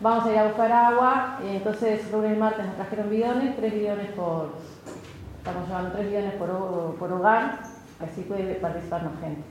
Vamos 0.00 0.26
a 0.26 0.32
ir 0.32 0.38
a 0.38 0.44
buscar 0.44 0.72
agua, 0.72 1.38
entonces 1.44 2.10
lunes 2.10 2.36
y 2.36 2.38
martes 2.40 2.66
nos 2.66 2.74
trajeron 2.74 3.10
bidones, 3.10 3.56
tres 3.56 3.72
bidones 3.72 4.10
por, 4.12 4.54
estamos 5.38 5.68
llevando 5.68 5.92
tres 5.92 6.08
bidones 6.08 6.32
por, 6.34 6.96
por 6.96 7.12
hogar, 7.12 7.62
así 8.00 8.22
puede 8.22 8.54
participar 8.56 9.04
más 9.04 9.20
gente. 9.20 9.42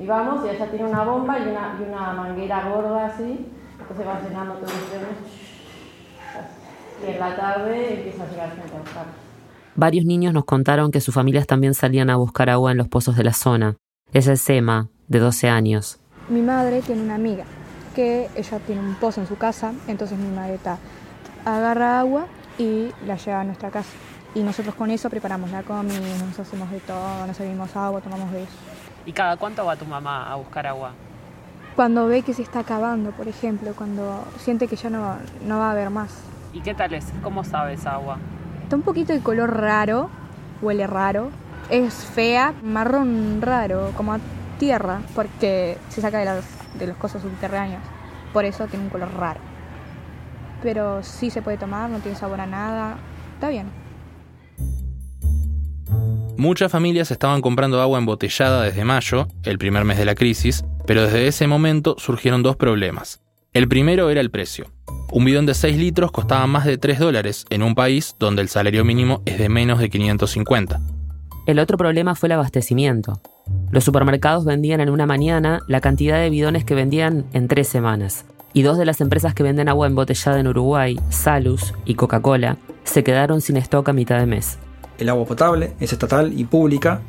Y 0.00 0.06
vamos, 0.06 0.46
y 0.46 0.50
ella 0.50 0.70
tiene 0.70 0.84
una 0.84 1.02
bomba 1.02 1.38
y 1.40 1.48
una, 1.48 1.76
y 1.80 1.88
una 1.88 2.12
manguera 2.12 2.68
gorda 2.68 3.06
así, 3.06 3.46
entonces 3.80 4.06
va 4.06 4.20
llenando 4.20 4.54
todos 4.54 4.72
los 4.72 4.86
bidones. 4.86 5.18
Y 7.04 7.10
en 7.10 7.20
la 7.20 7.36
tarde 7.36 7.94
empieza 7.94 8.22
a 8.22 8.30
llegar 8.30 8.50
gente 8.50 8.76
a 8.76 8.80
buscar. 8.80 9.06
Varios 9.74 10.04
niños 10.04 10.32
nos 10.32 10.44
contaron 10.44 10.92
que 10.92 11.00
sus 11.00 11.14
familias 11.14 11.46
también 11.46 11.74
salían 11.74 12.10
a 12.10 12.16
buscar 12.16 12.50
agua 12.50 12.70
en 12.70 12.78
los 12.78 12.88
pozos 12.88 13.16
de 13.16 13.24
la 13.24 13.32
zona. 13.32 13.76
Ella 14.12 14.32
es 14.32 14.48
Emma, 14.48 14.88
de 15.08 15.18
12 15.18 15.48
años. 15.48 16.00
Mi 16.28 16.42
madre 16.42 16.82
tiene 16.82 17.02
una 17.02 17.14
amiga 17.14 17.44
que 17.94 18.28
ella 18.36 18.58
tiene 18.60 18.82
un 18.82 18.94
pozo 18.96 19.20
en 19.20 19.26
su 19.26 19.36
casa, 19.36 19.72
entonces 19.86 20.18
mi 20.18 20.28
madre 20.28 20.58
agarra 21.44 22.00
agua 22.00 22.26
y 22.58 22.90
la 23.06 23.16
lleva 23.16 23.40
a 23.40 23.44
nuestra 23.44 23.70
casa. 23.70 23.88
Y 24.34 24.42
nosotros 24.42 24.74
con 24.74 24.90
eso 24.90 25.08
preparamos 25.08 25.50
la 25.50 25.62
comida, 25.62 25.98
nos 26.26 26.38
hacemos 26.38 26.70
de 26.70 26.80
todo, 26.80 27.26
nos 27.26 27.36
servimos 27.36 27.74
agua, 27.74 28.02
tomamos 28.02 28.30
de 28.32 28.42
eso. 28.42 28.52
¿Y 29.06 29.12
cada 29.12 29.38
cuánto 29.38 29.64
va 29.64 29.74
tu 29.76 29.86
mamá 29.86 30.30
a 30.30 30.36
buscar 30.36 30.66
agua? 30.66 30.92
Cuando 31.74 32.06
ve 32.06 32.22
que 32.22 32.34
se 32.34 32.42
está 32.42 32.60
acabando, 32.60 33.12
por 33.12 33.26
ejemplo, 33.26 33.72
cuando 33.74 34.24
siente 34.38 34.68
que 34.68 34.76
ya 34.76 34.90
no, 34.90 35.16
no 35.46 35.58
va 35.58 35.68
a 35.68 35.70
haber 35.70 35.88
más. 35.88 36.10
¿Y 36.52 36.60
qué 36.60 36.74
tal 36.74 36.92
es? 36.92 37.06
¿Cómo 37.22 37.42
sabe 37.42 37.72
esa 37.72 37.92
agua? 37.94 38.18
Está 38.64 38.76
un 38.76 38.82
poquito 38.82 39.14
de 39.14 39.20
color 39.20 39.58
raro, 39.58 40.10
huele 40.60 40.86
raro. 40.86 41.30
Es 41.70 41.94
fea, 41.94 42.52
marrón 42.62 43.40
raro, 43.40 43.92
como 43.96 44.12
a 44.12 44.18
tierra, 44.58 45.02
porque 45.14 45.78
se 45.88 46.00
saca 46.00 46.18
de, 46.18 46.24
las, 46.26 46.44
de 46.78 46.86
los 46.86 46.96
cosas 46.96 47.22
subterráneos. 47.22 47.82
Por 48.32 48.44
eso 48.44 48.66
tiene 48.66 48.84
un 48.84 48.90
color 48.90 49.12
raro. 49.14 49.40
Pero 50.62 51.02
sí 51.02 51.30
se 51.30 51.40
puede 51.40 51.56
tomar, 51.56 51.88
no 51.88 52.00
tiene 52.00 52.18
sabor 52.18 52.40
a 52.40 52.46
nada. 52.46 52.98
Está 53.34 53.48
bien. 53.48 53.70
Muchas 56.36 56.70
familias 56.70 57.10
estaban 57.10 57.40
comprando 57.40 57.80
agua 57.80 57.98
embotellada 57.98 58.62
desde 58.62 58.84
mayo, 58.84 59.26
el 59.42 59.58
primer 59.58 59.84
mes 59.84 59.98
de 59.98 60.04
la 60.04 60.14
crisis, 60.14 60.64
pero 60.86 61.02
desde 61.02 61.26
ese 61.26 61.48
momento 61.48 61.96
surgieron 61.98 62.44
dos 62.44 62.54
problemas. 62.54 63.20
El 63.52 63.66
primero 63.66 64.08
era 64.08 64.20
el 64.20 64.30
precio. 64.30 64.66
Un 65.10 65.24
bidón 65.24 65.46
de 65.46 65.54
6 65.54 65.76
litros 65.76 66.12
costaba 66.12 66.46
más 66.46 66.64
de 66.64 66.78
3 66.78 66.98
dólares 66.98 67.44
en 67.50 67.62
un 67.62 67.74
país 67.74 68.14
donde 68.20 68.42
el 68.42 68.48
salario 68.48 68.84
mínimo 68.84 69.22
es 69.24 69.38
de 69.38 69.48
menos 69.48 69.80
de 69.80 69.90
550. 69.90 70.80
El 71.46 71.58
otro 71.58 71.76
problema 71.76 72.14
fue 72.14 72.28
el 72.28 72.32
abastecimiento. 72.32 73.20
Los 73.70 73.84
supermercados 73.84 74.44
vendían 74.44 74.80
en 74.80 74.90
una 74.90 75.06
mañana 75.06 75.60
la 75.66 75.80
cantidad 75.80 76.18
de 76.18 76.30
bidones 76.30 76.64
que 76.64 76.74
vendían 76.74 77.26
en 77.32 77.48
tres 77.48 77.68
semanas. 77.68 78.24
Y 78.54 78.62
dos 78.62 78.78
de 78.78 78.86
las 78.86 79.00
empresas 79.00 79.34
que 79.34 79.42
venden 79.42 79.68
agua 79.68 79.86
embotellada 79.86 80.40
en 80.40 80.48
Uruguay, 80.48 80.98
Salus 81.10 81.74
y 81.84 81.94
Coca-Cola, 81.94 82.56
se 82.84 83.04
quedaron 83.04 83.40
sin 83.40 83.58
stock 83.58 83.88
a 83.88 83.92
mitad 83.92 84.18
de 84.18 84.26
mes. 84.26 84.58
El 84.98 85.10
agua 85.10 85.26
potable 85.26 85.74
es 85.80 85.92
estatal 85.92 86.32
y 86.38 86.44
pública, 86.44 87.02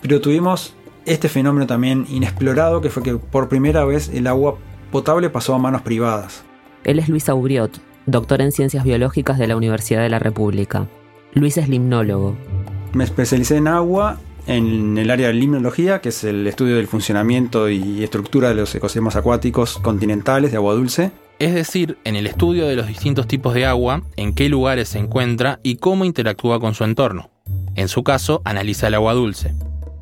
pero 0.00 0.20
tuvimos 0.20 0.74
este 1.04 1.28
fenómeno 1.28 1.66
también 1.66 2.06
inexplorado 2.08 2.80
que 2.80 2.90
fue 2.90 3.02
que 3.02 3.16
por 3.16 3.48
primera 3.48 3.84
vez 3.84 4.08
el 4.08 4.26
agua 4.26 4.56
potable 4.90 5.28
pasó 5.28 5.54
a 5.54 5.58
manos 5.58 5.82
privadas. 5.82 6.44
Él 6.84 6.98
es 6.98 7.08
Luis 7.08 7.28
Aubriot, 7.28 7.80
doctor 8.06 8.40
en 8.40 8.52
ciencias 8.52 8.84
biológicas 8.84 9.38
de 9.38 9.48
la 9.48 9.56
Universidad 9.56 10.02
de 10.02 10.08
la 10.08 10.20
República. 10.20 10.86
Luis 11.32 11.58
es 11.58 11.68
limnólogo. 11.68 12.36
Me 12.92 13.04
especialicé 13.04 13.56
en 13.56 13.68
agua 13.68 14.18
en 14.46 14.96
el 14.96 15.10
área 15.10 15.28
de 15.28 15.34
limnología, 15.34 16.00
que 16.00 16.10
es 16.10 16.24
el 16.24 16.46
estudio 16.46 16.76
del 16.76 16.86
funcionamiento 16.86 17.68
y 17.68 18.02
estructura 18.04 18.48
de 18.48 18.54
los 18.54 18.74
ecosistemas 18.74 19.16
acuáticos 19.16 19.78
continentales 19.78 20.52
de 20.52 20.56
agua 20.56 20.74
dulce. 20.74 21.10
Es 21.38 21.54
decir, 21.54 21.98
en 22.04 22.16
el 22.16 22.26
estudio 22.26 22.66
de 22.66 22.76
los 22.76 22.86
distintos 22.86 23.26
tipos 23.26 23.54
de 23.54 23.66
agua, 23.66 24.02
en 24.16 24.34
qué 24.34 24.48
lugares 24.48 24.88
se 24.90 24.98
encuentra 24.98 25.60
y 25.62 25.76
cómo 25.76 26.04
interactúa 26.04 26.60
con 26.60 26.74
su 26.74 26.84
entorno. 26.84 27.30
En 27.74 27.88
su 27.88 28.04
caso, 28.04 28.40
analiza 28.44 28.86
el 28.86 28.94
agua 28.94 29.12
dulce. 29.12 29.52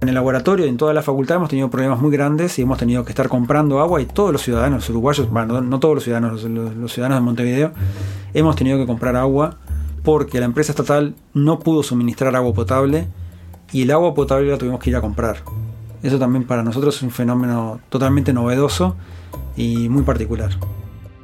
En 0.00 0.08
el 0.10 0.14
laboratorio 0.14 0.66
y 0.66 0.68
en 0.68 0.76
toda 0.76 0.92
la 0.92 1.02
facultad 1.02 1.36
hemos 1.36 1.48
tenido 1.48 1.70
problemas 1.70 1.98
muy 1.98 2.12
grandes 2.12 2.58
y 2.58 2.62
hemos 2.62 2.78
tenido 2.78 3.04
que 3.04 3.10
estar 3.10 3.28
comprando 3.28 3.80
agua 3.80 4.02
y 4.02 4.06
todos 4.06 4.32
los 4.32 4.42
ciudadanos 4.42 4.88
uruguayos, 4.90 5.30
bueno, 5.30 5.62
no 5.62 5.80
todos 5.80 5.94
los 5.94 6.04
ciudadanos, 6.04 6.44
los 6.44 6.92
ciudadanos 6.92 7.18
de 7.18 7.24
Montevideo, 7.24 7.72
hemos 8.34 8.54
tenido 8.54 8.76
que 8.76 8.86
comprar 8.86 9.16
agua 9.16 9.56
porque 10.02 10.38
la 10.40 10.44
empresa 10.44 10.72
estatal 10.72 11.14
no 11.32 11.58
pudo 11.58 11.82
suministrar 11.82 12.36
agua 12.36 12.52
potable 12.52 13.08
y 13.74 13.82
el 13.82 13.90
agua 13.90 14.14
potable 14.14 14.50
la 14.50 14.56
tuvimos 14.56 14.78
que 14.78 14.88
ir 14.88 14.96
a 14.96 15.00
comprar. 15.00 15.38
Eso 16.02 16.18
también 16.18 16.44
para 16.44 16.62
nosotros 16.62 16.96
es 16.96 17.02
un 17.02 17.10
fenómeno 17.10 17.80
totalmente 17.88 18.32
novedoso 18.32 18.96
y 19.56 19.88
muy 19.88 20.04
particular. 20.04 20.50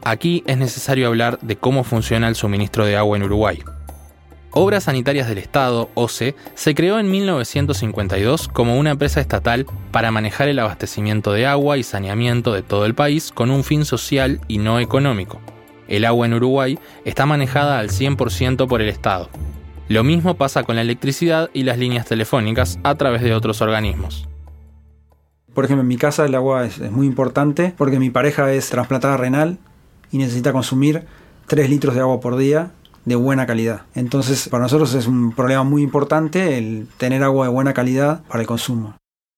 Aquí 0.02 0.42
es 0.46 0.58
necesario 0.58 1.06
hablar 1.06 1.38
de 1.42 1.56
cómo 1.56 1.84
funciona 1.84 2.26
el 2.26 2.34
suministro 2.34 2.84
de 2.84 2.96
agua 2.96 3.16
en 3.16 3.22
Uruguay. 3.22 3.62
Obras 4.50 4.84
Sanitarias 4.84 5.28
del 5.28 5.38
Estado, 5.38 5.90
OCE, 5.94 6.34
se 6.56 6.74
creó 6.74 6.98
en 6.98 7.08
1952 7.08 8.48
como 8.48 8.76
una 8.78 8.90
empresa 8.90 9.20
estatal 9.20 9.64
para 9.92 10.10
manejar 10.10 10.48
el 10.48 10.58
abastecimiento 10.58 11.32
de 11.32 11.46
agua 11.46 11.78
y 11.78 11.84
saneamiento 11.84 12.52
de 12.52 12.62
todo 12.62 12.84
el 12.84 12.96
país 12.96 13.30
con 13.30 13.52
un 13.52 13.62
fin 13.62 13.84
social 13.84 14.40
y 14.48 14.58
no 14.58 14.80
económico. 14.80 15.40
El 15.86 16.04
agua 16.04 16.26
en 16.26 16.34
Uruguay 16.34 16.80
está 17.04 17.26
manejada 17.26 17.78
al 17.78 17.90
100% 17.90 18.66
por 18.66 18.82
el 18.82 18.88
Estado. 18.88 19.28
Lo 19.90 20.04
mismo 20.04 20.36
pasa 20.36 20.62
con 20.62 20.76
la 20.76 20.82
electricidad 20.82 21.50
y 21.52 21.64
las 21.64 21.76
líneas 21.76 22.06
telefónicas 22.06 22.78
a 22.84 22.94
través 22.94 23.22
de 23.22 23.34
otros 23.34 23.60
organismos. 23.60 24.28
Por 25.52 25.64
ejemplo, 25.64 25.80
en 25.80 25.88
mi 25.88 25.96
casa 25.96 26.24
el 26.24 26.36
agua 26.36 26.64
es, 26.64 26.78
muy 26.92 27.08
importante 27.08 27.74
porque 27.76 27.98
mi 27.98 28.08
pareja 28.08 28.52
es 28.52 28.70
trasplantada 28.70 29.16
renal 29.16 29.58
y 30.12 30.18
necesita 30.18 30.52
consumir 30.52 31.06
3 31.48 31.68
litros 31.68 31.96
de 31.96 32.02
agua 32.02 32.20
por 32.20 32.36
día 32.36 32.70
de 33.04 33.16
buena 33.16 33.46
calidad. 33.46 33.82
Entonces, 33.96 34.48
para 34.48 34.62
nosotros 34.62 34.94
es 34.94 35.08
un 35.08 35.32
problema 35.32 35.64
muy 35.64 35.82
importante 35.82 36.56
el 36.56 36.86
tener 36.96 37.24
agua 37.24 37.46
de 37.46 37.52
buena 37.52 37.74
calidad 37.74 38.22
para 38.28 38.42
el 38.42 38.46
consumo. 38.46 38.94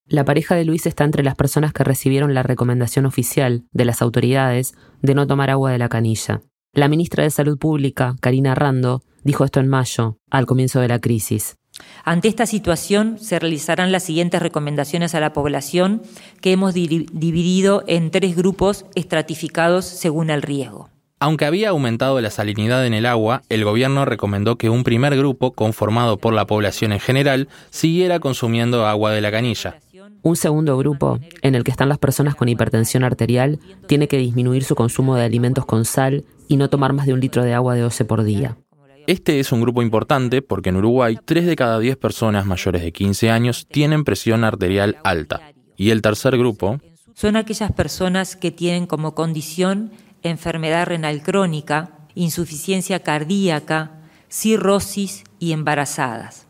La 0.06 0.26
pareja 0.26 0.54
de 0.54 0.66
Luis 0.66 0.84
está 0.84 1.04
entre 1.04 1.22
las 1.22 1.34
personas 1.34 1.72
que 1.72 1.82
recibieron 1.82 2.34
la 2.34 2.42
recomendación 2.42 3.06
oficial 3.06 3.64
de 3.72 3.86
las 3.86 4.02
autoridades 4.02 4.74
de 5.00 5.14
no 5.14 5.26
tomar 5.26 5.48
agua 5.48 5.72
de 5.72 5.78
la 5.78 5.88
canilla. 5.88 6.42
La 6.74 6.88
ministra 6.88 7.24
de 7.24 7.30
Salud 7.30 7.56
Pública, 7.56 8.16
Karina 8.20 8.54
Rando, 8.54 9.02
dijo 9.24 9.44
esto 9.44 9.60
en 9.60 9.68
mayo, 9.68 10.18
al 10.30 10.46
comienzo 10.46 10.80
de 10.80 10.88
la 10.88 11.00
crisis. 11.00 11.56
Ante 12.04 12.28
esta 12.28 12.46
situación 12.46 13.18
se 13.18 13.38
realizarán 13.38 13.92
las 13.92 14.02
siguientes 14.02 14.42
recomendaciones 14.42 15.14
a 15.14 15.20
la 15.20 15.32
población 15.32 16.02
que 16.40 16.52
hemos 16.52 16.74
dividido 16.74 17.84
en 17.86 18.10
tres 18.10 18.36
grupos 18.36 18.84
estratificados 18.94 19.84
según 19.84 20.30
el 20.30 20.42
riesgo. 20.42 20.90
Aunque 21.18 21.44
había 21.44 21.68
aumentado 21.68 22.20
la 22.20 22.30
salinidad 22.30 22.84
en 22.84 22.94
el 22.94 23.06
agua, 23.06 23.42
el 23.48 23.64
gobierno 23.64 24.04
recomendó 24.04 24.56
que 24.56 24.70
un 24.70 24.82
primer 24.82 25.16
grupo, 25.16 25.52
conformado 25.52 26.18
por 26.18 26.34
la 26.34 26.46
población 26.46 26.92
en 26.92 26.98
general, 26.98 27.48
siguiera 27.70 28.18
consumiendo 28.18 28.86
agua 28.86 29.12
de 29.12 29.20
la 29.20 29.30
canilla. 29.30 29.78
Un 30.22 30.34
segundo 30.34 30.76
grupo, 30.76 31.20
en 31.42 31.54
el 31.54 31.62
que 31.62 31.70
están 31.70 31.88
las 31.88 31.98
personas 31.98 32.34
con 32.34 32.48
hipertensión 32.48 33.04
arterial, 33.04 33.60
tiene 33.86 34.08
que 34.08 34.18
disminuir 34.18 34.64
su 34.64 34.74
consumo 34.74 35.14
de 35.14 35.24
alimentos 35.24 35.64
con 35.64 35.84
sal 35.84 36.24
y 36.48 36.56
no 36.56 36.68
tomar 36.68 36.92
más 36.92 37.06
de 37.06 37.12
un 37.12 37.20
litro 37.20 37.44
de 37.44 37.54
agua 37.54 37.76
de 37.76 37.84
OCE 37.84 38.04
por 38.04 38.24
día. 38.24 38.56
Este 39.06 39.40
es 39.40 39.52
un 39.52 39.60
grupo 39.60 39.82
importante 39.82 40.42
porque 40.42 40.70
en 40.70 40.76
Uruguay 40.76 41.18
3 41.24 41.46
de 41.46 41.56
cada 41.56 41.78
10 41.78 41.96
personas 41.96 42.46
mayores 42.46 42.82
de 42.82 42.92
15 42.92 43.30
años 43.30 43.66
tienen 43.66 44.04
presión 44.04 44.44
arterial 44.44 44.98
alta. 45.04 45.52
Y 45.76 45.90
el 45.90 46.02
tercer 46.02 46.36
grupo 46.38 46.80
son 47.14 47.36
aquellas 47.36 47.72
personas 47.72 48.36
que 48.36 48.50
tienen 48.50 48.86
como 48.86 49.14
condición 49.14 49.90
enfermedad 50.22 50.86
renal 50.86 51.22
crónica, 51.22 51.90
insuficiencia 52.14 53.00
cardíaca, 53.00 53.92
cirrosis 54.28 55.24
y 55.38 55.52
embarazadas. 55.52 56.46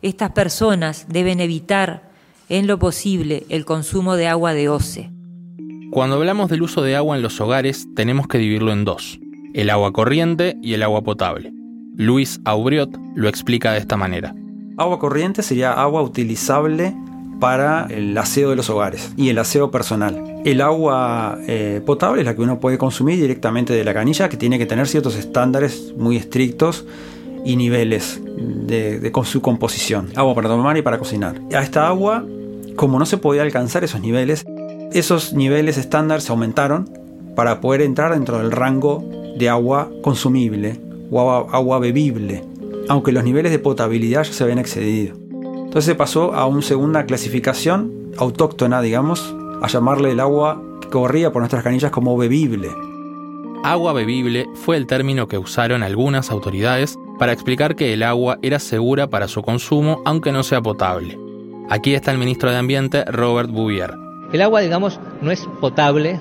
Estas 0.00 0.32
personas 0.32 1.06
deben 1.08 1.40
evitar 1.40 2.10
en 2.48 2.66
lo 2.66 2.78
posible 2.78 3.44
el 3.48 3.64
consumo 3.64 4.16
de 4.16 4.28
agua 4.28 4.54
de 4.54 4.68
OCE. 4.68 5.10
Cuando 5.90 6.16
hablamos 6.16 6.48
del 6.48 6.62
uso 6.62 6.82
de 6.82 6.96
agua 6.96 7.16
en 7.16 7.22
los 7.22 7.40
hogares, 7.40 7.88
tenemos 7.94 8.28
que 8.28 8.38
dividirlo 8.38 8.72
en 8.72 8.84
dos, 8.84 9.18
el 9.54 9.70
agua 9.70 9.92
corriente 9.92 10.56
y 10.62 10.74
el 10.74 10.82
agua 10.82 11.02
potable. 11.02 11.57
Luis 11.98 12.40
Aubriot 12.44 12.96
lo 13.16 13.28
explica 13.28 13.72
de 13.72 13.78
esta 13.80 13.96
manera. 13.96 14.32
Agua 14.76 15.00
corriente 15.00 15.42
sería 15.42 15.72
agua 15.72 16.00
utilizable 16.00 16.94
para 17.40 17.88
el 17.90 18.16
aseo 18.16 18.50
de 18.50 18.56
los 18.56 18.70
hogares 18.70 19.12
y 19.16 19.30
el 19.30 19.38
aseo 19.38 19.72
personal. 19.72 20.40
El 20.44 20.60
agua 20.60 21.38
eh, 21.48 21.82
potable 21.84 22.20
es 22.20 22.26
la 22.26 22.36
que 22.36 22.42
uno 22.42 22.60
puede 22.60 22.78
consumir 22.78 23.20
directamente 23.20 23.72
de 23.72 23.82
la 23.82 23.92
canilla, 23.94 24.28
que 24.28 24.36
tiene 24.36 24.58
que 24.58 24.66
tener 24.66 24.86
ciertos 24.86 25.16
estándares 25.16 25.92
muy 25.98 26.16
estrictos 26.16 26.86
y 27.44 27.56
niveles 27.56 28.22
de, 28.24 29.10
su 29.24 29.42
composición. 29.42 30.10
Agua 30.14 30.36
para 30.36 30.48
tomar 30.48 30.76
y 30.76 30.82
para 30.82 30.98
cocinar. 30.98 31.40
A 31.52 31.62
esta 31.62 31.88
agua, 31.88 32.24
como 32.76 33.00
no 33.00 33.06
se 33.06 33.18
podía 33.18 33.42
alcanzar 33.42 33.82
esos 33.82 34.00
niveles, 34.00 34.46
Esos 34.92 35.34
niveles 35.34 35.76
estándar 35.76 36.20
se 36.20 36.30
aumentaron 36.30 36.88
para 37.34 37.60
poder 37.60 37.82
entrar 37.82 38.14
dentro 38.14 38.38
del 38.38 38.52
rango 38.52 39.04
de 39.36 39.48
agua 39.48 39.90
consumible 40.00 40.87
o 41.10 41.20
agua, 41.20 41.46
agua 41.52 41.78
bebible, 41.78 42.44
aunque 42.88 43.12
los 43.12 43.24
niveles 43.24 43.52
de 43.52 43.58
potabilidad 43.58 44.24
ya 44.24 44.32
se 44.32 44.44
habían 44.44 44.58
excedido. 44.58 45.16
Entonces 45.68 45.84
se 45.84 45.94
pasó 45.94 46.34
a 46.34 46.46
una 46.46 46.62
segunda 46.62 47.04
clasificación 47.04 48.12
autóctona, 48.16 48.80
digamos, 48.80 49.34
a 49.62 49.68
llamarle 49.68 50.12
el 50.12 50.20
agua 50.20 50.62
que 50.80 50.88
corría 50.88 51.32
por 51.32 51.42
nuestras 51.42 51.62
canillas 51.62 51.90
como 51.90 52.16
bebible. 52.16 52.70
Agua 53.64 53.92
bebible 53.92 54.46
fue 54.54 54.76
el 54.76 54.86
término 54.86 55.28
que 55.28 55.38
usaron 55.38 55.82
algunas 55.82 56.30
autoridades 56.30 56.96
para 57.18 57.32
explicar 57.32 57.76
que 57.76 57.92
el 57.92 58.02
agua 58.02 58.38
era 58.42 58.60
segura 58.60 59.08
para 59.08 59.28
su 59.28 59.42
consumo 59.42 60.00
aunque 60.04 60.32
no 60.32 60.42
sea 60.42 60.62
potable. 60.62 61.18
Aquí 61.68 61.94
está 61.94 62.12
el 62.12 62.18
ministro 62.18 62.50
de 62.50 62.56
Ambiente, 62.56 63.04
Robert 63.04 63.50
Bouvier. 63.50 63.92
El 64.32 64.42
agua, 64.42 64.60
digamos, 64.60 65.00
no 65.20 65.30
es 65.30 65.46
potable 65.60 66.18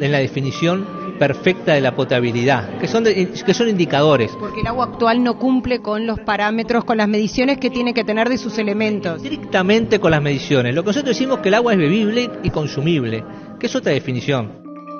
en 0.00 0.12
la 0.12 0.18
definición 0.18 0.84
perfecta 1.20 1.74
de 1.74 1.82
la 1.82 1.94
potabilidad, 1.94 2.78
que 2.78 2.88
son, 2.88 3.04
que 3.04 3.54
son 3.54 3.68
indicadores. 3.68 4.32
Porque 4.40 4.62
el 4.62 4.66
agua 4.66 4.86
actual 4.86 5.22
no 5.22 5.38
cumple 5.38 5.80
con 5.80 6.06
los 6.06 6.18
parámetros, 6.18 6.84
con 6.84 6.96
las 6.96 7.08
mediciones 7.08 7.58
que 7.58 7.68
tiene 7.68 7.92
que 7.92 8.04
tener 8.04 8.30
de 8.30 8.38
sus 8.38 8.56
elementos. 8.56 9.22
Estrictamente 9.22 10.00
con 10.00 10.12
las 10.12 10.22
mediciones. 10.22 10.74
Lo 10.74 10.82
que 10.82 10.88
nosotros 10.88 11.14
decimos 11.14 11.40
que 11.40 11.48
el 11.48 11.54
agua 11.56 11.74
es 11.74 11.78
bebible 11.78 12.30
y 12.42 12.48
consumible, 12.48 13.22
que 13.58 13.66
es 13.66 13.76
otra 13.76 13.92
definición. 13.92 14.50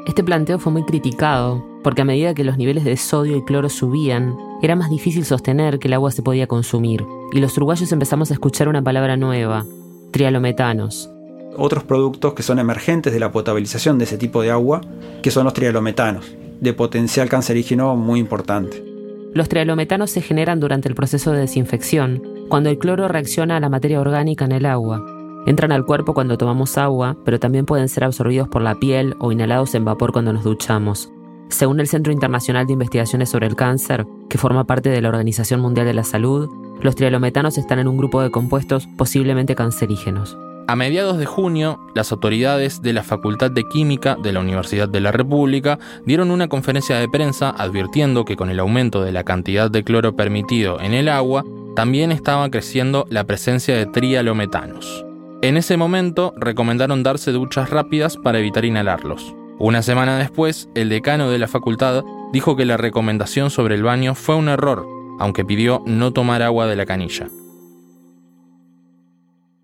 Este 0.07 0.23
planteo 0.23 0.59
fue 0.59 0.73
muy 0.73 0.85
criticado, 0.85 1.65
porque 1.83 2.03
a 2.03 2.05
medida 2.05 2.35
que 2.35 2.45
los 2.45 2.59
niveles 2.59 2.85
de 2.85 2.99
sodio 2.99 3.39
y 3.39 3.45
cloro 3.45 3.71
subían, 3.71 4.37
era 4.61 4.77
más 4.77 4.91
difícil 4.91 5.25
sostener 5.25 5.79
que 5.79 5.89
el 5.89 5.95
agua 5.95 6.11
se 6.11 6.23
podía 6.23 6.47
consumir. 6.47 7.03
Y 7.33 7.41
los 7.41 7.57
uruguayos 7.57 7.93
empezamos 7.93 8.31
a 8.31 8.35
escuchar 8.35 8.69
una 8.69 8.83
palabra 8.83 9.17
nueva, 9.17 9.65
trialometanos, 10.12 11.11
otros 11.57 11.85
productos 11.85 12.35
que 12.35 12.42
son 12.42 12.59
emergentes 12.59 13.12
de 13.12 13.21
la 13.21 13.33
potabilización 13.33 13.99
de 13.99 14.04
ese 14.04 14.19
tipo 14.19 14.42
de 14.42 14.50
agua, 14.50 14.80
que 15.23 15.30
son 15.30 15.45
los 15.45 15.54
trialometanos, 15.54 16.35
de 16.61 16.73
potencial 16.73 17.28
cancerígeno 17.28 17.97
muy 17.97 18.21
importante. 18.21 18.85
Los 19.33 19.49
trialometanos 19.49 20.11
se 20.11 20.23
generan 20.23 20.59
durante 20.59 20.88
el 20.88 20.95
proceso 20.95 21.33
de 21.33 21.40
desinfección, 21.40 22.23
cuando 22.49 22.69
el 22.69 22.78
cloro 22.78 23.07
reacciona 23.07 23.57
a 23.57 23.61
la 23.61 23.69
materia 23.69 24.00
orgánica 24.00 24.45
en 24.45 24.52
el 24.52 24.66
agua. 24.66 25.04
Entran 25.47 25.73
al 25.73 25.87
cuerpo 25.87 26.14
cuando 26.14 26.37
tomamos 26.37 26.76
agua, 26.76 27.16
pero 27.25 27.38
también 27.38 27.64
pueden 27.64 27.88
ser 27.88 28.04
absorbidos 28.04 28.49
por 28.49 28.61
la 28.61 28.75
piel 28.75 29.14
o 29.21 29.30
inhalados 29.30 29.75
en 29.75 29.85
vapor 29.85 30.12
cuando 30.12 30.33
nos 30.33 30.45
duchamos. 30.45 31.11
Según 31.49 31.80
el 31.80 31.88
Centro 31.88 32.12
Internacional 32.12 32.66
de 32.66 32.75
Investigaciones 32.75 33.30
sobre 33.30 33.47
el 33.47 33.57
Cáncer, 33.57 34.07
que 34.28 34.38
forma 34.38 34.64
parte 34.64 34.88
de 34.88 35.00
la 35.00 35.09
Organización 35.09 35.61
Mundial 35.61 35.87
de 35.87 35.95
la 35.95 36.04
Salud, 36.04 36.49
los 36.83 36.95
trialometanos 36.95 37.59
están 37.59 37.78
en 37.78 37.88
un 37.88 37.97
grupo 37.97 38.23
de 38.23 38.30
compuestos 38.30 38.88
posiblemente 38.97 39.54
cancerígenos. 39.54 40.37
A 40.71 40.77
mediados 40.77 41.19
de 41.19 41.27
junio, 41.27 41.81
las 41.97 42.12
autoridades 42.12 42.81
de 42.81 42.93
la 42.93 43.03
Facultad 43.03 43.50
de 43.50 43.65
Química 43.65 44.17
de 44.23 44.33
la 44.33 44.39
Universidad 44.39 44.89
de 44.89 45.00
la 45.00 45.11
República 45.11 45.81
dieron 46.07 46.31
una 46.31 46.47
conferencia 46.47 46.95
de 46.95 47.09
prensa 47.09 47.50
advirtiendo 47.50 48.25
que 48.25 48.37
con 48.37 48.50
el 48.50 48.61
aumento 48.61 49.03
de 49.03 49.11
la 49.11 49.25
cantidad 49.25 49.69
de 49.69 49.83
cloro 49.83 50.15
permitido 50.15 50.81
en 50.81 50.95
el 50.95 51.09
agua, 51.09 51.45
también 51.75 52.12
estaba 52.12 52.49
creciendo 52.53 53.05
la 53.11 53.25
presencia 53.25 53.77
de 53.77 53.87
trialometanos. 53.87 55.05
En 55.43 55.57
ese 55.57 55.77
momento 55.77 56.35
recomendaron 56.37 57.03
darse 57.03 57.33
duchas 57.33 57.69
rápidas 57.69 58.17
para 58.17 58.39
evitar 58.39 58.65
inhalarlos. 58.65 59.35
Una 59.59 59.83
semana 59.83 60.19
después, 60.19 60.69
el 60.77 60.89
decano 60.89 61.31
de 61.31 61.41
la 61.41 61.49
facultad 61.49 62.05
dijo 62.33 62.55
que 62.55 62.65
la 62.65 62.77
recomendación 62.77 63.50
sobre 63.50 63.75
el 63.75 63.83
baño 63.83 64.15
fue 64.15 64.37
un 64.37 64.49
error, 64.49 64.87
aunque 65.19 65.45
pidió 65.45 65.83
no 65.85 66.12
tomar 66.12 66.43
agua 66.43 66.69
de 66.69 66.77
la 66.77 66.87
canilla. 66.87 67.27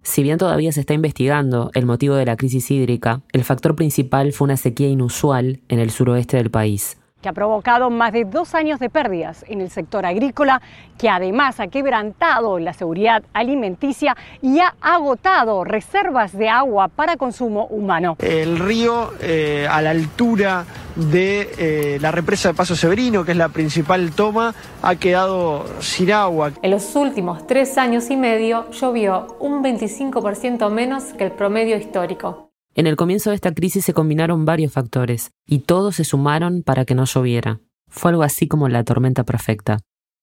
Si 0.07 0.23
bien 0.23 0.39
todavía 0.39 0.71
se 0.71 0.79
está 0.79 0.95
investigando 0.95 1.73
el 1.75 1.85
motivo 1.85 2.15
de 2.15 2.25
la 2.25 2.37
crisis 2.37 2.71
hídrica, 2.71 3.23
el 3.33 3.43
factor 3.43 3.75
principal 3.75 4.33
fue 4.33 4.45
una 4.45 4.57
sequía 4.57 4.87
inusual 4.87 5.59
en 5.69 5.81
el 5.81 5.91
suroeste 5.91 6.37
del 6.37 6.49
país 6.49 6.97
que 7.27 7.31
ha 7.31 7.33
provocado 7.33 7.91
más 7.91 8.13
de 8.13 8.25
dos 8.25 8.55
años 8.55 8.79
de 8.79 8.89
pérdidas 8.89 9.45
en 9.49 9.61
el 9.61 9.69
sector 9.69 10.07
agrícola, 10.07 10.63
que 10.97 11.09
además 11.09 11.59
ha 11.59 11.67
quebrantado 11.67 12.61
la 12.61 12.73
seguridad 12.73 13.25
alimenticia 13.33 14.17
y 14.41 14.61
ha 14.61 14.77
agotado 14.81 15.65
reservas 15.65 16.39
de 16.39 16.49
agua 16.49 16.87
para 16.87 17.17
consumo 17.17 17.67
humano. 17.67 18.17
El 18.21 18.61
río 18.61 19.13
eh, 19.21 19.67
a 19.69 19.83
la 19.83 19.91
altura 19.91 20.65
de 20.95 21.51
eh, 21.59 21.99
la 22.01 22.13
represa 22.13 22.51
de 22.51 22.55
Paso 22.55 22.77
Severino, 22.77 23.25
que 23.25 23.33
es 23.33 23.37
la 23.37 23.49
principal 23.49 24.13
toma, 24.13 24.55
ha 24.81 24.95
quedado 24.95 25.67
sin 25.81 26.13
agua. 26.13 26.53
En 26.63 26.71
los 26.71 26.95
últimos 26.95 27.45
tres 27.49 27.77
años 27.77 28.09
y 28.09 28.17
medio 28.17 28.71
llovió 28.71 29.37
un 29.41 29.65
25% 29.65 30.71
menos 30.71 31.03
que 31.19 31.25
el 31.25 31.33
promedio 31.33 31.77
histórico. 31.77 32.46
En 32.77 32.87
el 32.87 32.97
comienzo 32.97 33.31
de 33.31 33.37
esta 33.37 33.55
crisis 33.55 33.87
se 33.87 33.95
combinaron 33.95 34.45
varios 34.45 34.71
factores, 34.71 35.33
y 35.47 35.61
todos 35.61 35.97
se 35.97 36.05
sumaron 36.05 36.63
para 36.63 36.85
que 36.85 36.95
no 36.95 37.07
lloviera. 37.07 37.63
Fue 37.89 38.11
algo 38.11 38.23
así 38.23 38.49
como 38.49 38.69
la 38.69 38.85
tormenta 38.85 39.25
perfecta. 39.25 39.79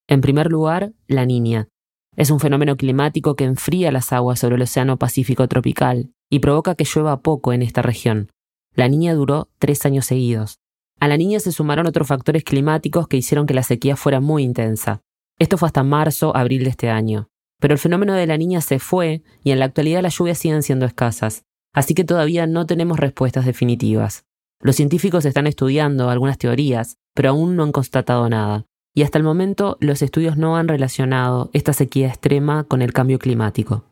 En 0.08 0.22
primer 0.22 0.52
lugar, 0.52 0.94
la 1.08 1.26
niña. 1.26 1.68
Es 2.16 2.30
un 2.30 2.40
fenómeno 2.40 2.78
climático 2.78 3.36
que 3.36 3.46
enfría 3.46 3.92
las 3.92 4.14
aguas 4.14 4.38
sobre 4.38 4.58
el 4.58 4.62
Océano 4.62 4.98
Pacífico 4.98 5.48
tropical 5.48 6.12
y 6.30 6.40
provoca 6.40 6.76
que 6.76 6.86
llueva 6.86 7.22
poco 7.22 7.54
en 7.54 7.64
esta 7.64 7.82
región. 7.82 8.30
La 8.76 8.88
niña 8.88 9.16
duró 9.16 9.50
tres 9.58 9.84
años 9.88 10.06
seguidos. 10.06 10.60
A 11.00 11.08
la 11.08 11.18
niña 11.18 11.40
se 11.40 11.52
sumaron 11.52 11.88
otros 11.88 12.08
factores 12.08 12.44
climáticos 12.44 13.08
que 13.08 13.18
hicieron 13.18 13.48
que 13.48 13.56
la 13.56 13.64
sequía 13.64 13.96
fuera 13.96 14.20
muy 14.20 14.44
intensa. 14.44 15.02
Esto 15.40 15.58
fue 15.58 15.70
hasta 15.70 15.82
marzo, 15.82 16.38
abril 16.38 16.66
de 16.66 16.70
este 16.70 16.92
año. 16.92 17.30
Pero 17.60 17.74
el 17.74 17.80
fenómeno 17.80 18.14
de 18.14 18.28
la 18.28 18.38
niña 18.38 18.62
se 18.62 18.78
fue 18.78 19.24
y 19.44 19.50
en 19.50 19.58
la 19.58 19.66
actualidad 19.66 20.04
las 20.04 20.16
lluvias 20.16 20.38
siguen 20.38 20.62
siendo 20.62 20.86
escasas 20.86 21.46
así 21.74 21.94
que 21.94 22.04
todavía 22.04 22.48
no 22.48 22.66
tenemos 22.66 23.00
respuestas 23.00 23.46
definitivas. 23.46 24.26
Los 24.62 24.76
científicos 24.76 25.26
están 25.26 25.48
estudiando 25.48 26.10
algunas 26.10 26.38
teorías, 26.38 26.98
pero 27.14 27.30
aún 27.30 27.56
no 27.56 27.64
han 27.64 27.72
constatado 27.72 28.30
nada. 28.30 28.66
Y 28.96 29.04
hasta 29.04 29.18
el 29.18 29.24
momento 29.24 29.78
los 29.82 30.02
estudios 30.02 30.38
no 30.38 30.56
han 30.56 30.68
relacionado 30.68 31.50
esta 31.54 31.74
sequía 31.74 32.08
extrema 32.08 32.64
con 32.64 32.82
el 32.82 32.94
cambio 32.94 33.20
climático. 33.20 33.84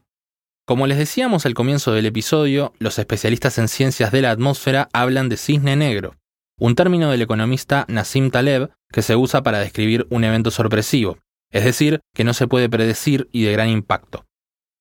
Como 0.66 0.88
les 0.88 1.00
decíamos 1.00 1.46
al 1.46 1.56
comienzo 1.56 1.92
del 1.92 2.06
episodio, 2.06 2.72
los 2.80 3.00
especialistas 3.00 3.58
en 3.58 3.68
ciencias 3.68 4.12
de 4.12 4.22
la 4.22 4.32
atmósfera 4.32 4.90
hablan 4.94 5.28
de 5.28 5.38
cisne 5.38 5.76
negro, 5.76 6.16
un 6.62 6.76
término 6.76 7.10
del 7.10 7.24
economista 7.24 7.86
Nassim 7.88 8.30
Taleb 8.30 8.70
que 8.94 9.02
se 9.02 9.16
usa 9.16 9.42
para 9.42 9.60
describir 9.60 10.06
un 10.12 10.24
evento 10.24 10.52
sorpresivo, 10.52 11.18
es 11.50 11.66
decir, 11.66 12.02
que 12.14 12.24
no 12.24 12.36
se 12.36 12.48
puede 12.48 12.70
predecir 12.70 13.28
y 13.32 13.44
de 13.44 13.52
gran 13.52 13.70
impacto. 13.70 14.26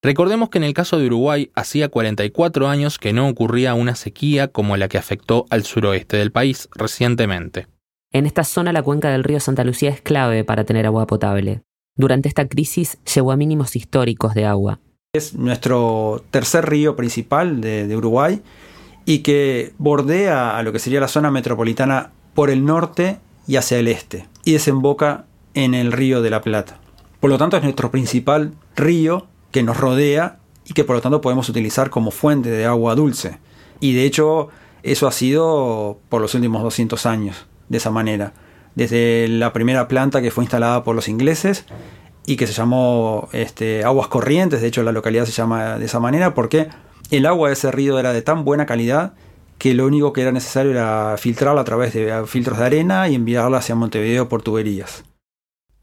Recordemos 0.03 0.49
que 0.49 0.57
en 0.57 0.65
el 0.65 0.73
caso 0.73 0.99
de 0.99 1.07
Uruguay 1.07 1.51
hacía 1.55 1.91
44 1.91 2.69
años 2.69 2.99
que 2.99 3.13
no 3.13 3.29
ocurría 3.29 3.75
una 3.75 3.95
sequía 3.95 4.49
como 4.49 4.79
la 4.79 4.89
que 4.89 4.97
afectó 4.97 5.45
al 5.51 5.65
suroeste 5.65 6.17
del 6.17 6.33
país 6.33 6.71
recientemente. 6.75 7.67
En 8.11 8.25
esta 8.25 8.45
zona 8.45 8.73
la 8.73 8.83
cuenca 8.83 9.11
del 9.11 9.25
río 9.25 9.41
Santa 9.41 9.63
Lucía 9.63 9.91
es 9.91 10.01
clave 10.01 10.43
para 10.43 10.65
tener 10.65 10.87
agua 10.87 11.07
potable. 11.07 11.63
Durante 11.97 12.29
esta 12.29 12.49
crisis 12.49 12.99
llegó 13.15 13.31
a 13.31 13.37
mínimos 13.37 13.77
históricos 13.77 14.33
de 14.33 14.47
agua. 14.47 14.81
Es 15.13 15.35
nuestro 15.35 16.25
tercer 16.31 16.71
río 16.71 16.97
principal 16.97 17.61
de, 17.61 17.95
Uruguay 17.95 18.41
y 19.05 19.19
que 19.19 19.75
bordea 19.77 20.57
a 20.57 20.63
lo 20.63 20.73
que 20.73 20.79
sería 20.79 21.01
la 21.01 21.09
zona 21.09 21.31
metropolitana 21.31 22.13
por 22.33 22.49
el 22.49 22.65
norte 22.65 23.19
y 23.47 23.57
hacia 23.57 23.79
el 23.79 23.89
este 23.89 24.27
y 24.45 24.53
desemboca 24.53 25.27
en 25.53 25.75
el 25.75 25.93
río 25.93 26.23
de 26.23 26.31
la 26.31 26.41
Plata. 26.41 26.79
Por 27.21 27.29
lo 27.29 27.37
tanto 27.37 27.59
es 27.59 27.63
nuestro 27.63 27.91
principal 27.91 28.55
río 28.77 29.27
que 29.51 29.63
nos 29.63 29.77
rodea 29.77 30.39
y 30.65 30.75
que 30.75 30.85
por 30.85 30.97
lo 30.97 31.03
tanto 31.03 31.21
podemos 31.21 31.49
utilizar 31.49 31.91
como 31.91 32.11
fuente 32.11 32.51
de 32.51 32.65
agua 32.65 32.95
dulce. 32.95 33.39
Y 33.81 33.95
de 33.95 34.05
hecho 34.05 34.49
eso 34.83 35.07
ha 35.07 35.13
sido 35.13 35.99
por 36.09 36.21
los 36.21 36.35
últimos 36.35 36.63
200 36.63 37.07
años, 37.07 37.47
de 37.69 37.79
esa 37.79 37.91
manera. 37.91 38.33
Desde 38.75 39.27
la 39.29 39.53
primera 39.53 39.89
planta 39.89 40.23
que 40.23 40.31
fue 40.31 40.45
instalada 40.45 40.85
por 40.85 40.95
los 40.95 41.09
ingleses 41.09 41.65
y 42.25 42.37
que 42.37 42.47
se 42.47 42.53
llamó 42.53 43.29
este, 43.33 43.85
Aguas 43.85 44.09
Corrientes, 44.09 44.61
de 44.61 44.69
hecho 44.69 44.83
la 44.83 44.93
localidad 44.93 45.25
se 45.25 45.33
llama 45.33 45.79
de 45.79 45.87
esa 45.87 46.01
manera 46.01 46.35
porque 46.35 46.69
el 47.11 47.27
agua 47.27 47.49
de 47.49 47.55
ese 47.55 47.73
río 47.73 47.99
era 47.99 48.13
de 48.13 48.23
tan 48.23 48.45
buena 48.45 48.67
calidad 48.67 49.15
que 49.59 49.75
lo 49.75 49.87
único 49.87 50.13
que 50.13 50.23
era 50.23 50.33
necesario 50.33 50.71
era 50.71 51.17
filtrarla 51.19 51.61
a 51.61 51.65
través 51.65 51.93
de 51.93 52.25
filtros 52.27 52.59
de 52.59 52.65
arena 52.65 53.09
y 53.09 53.15
enviarla 53.15 53.59
hacia 53.59 53.75
Montevideo 53.75 54.29
por 54.29 54.43
tuberías. 54.43 55.05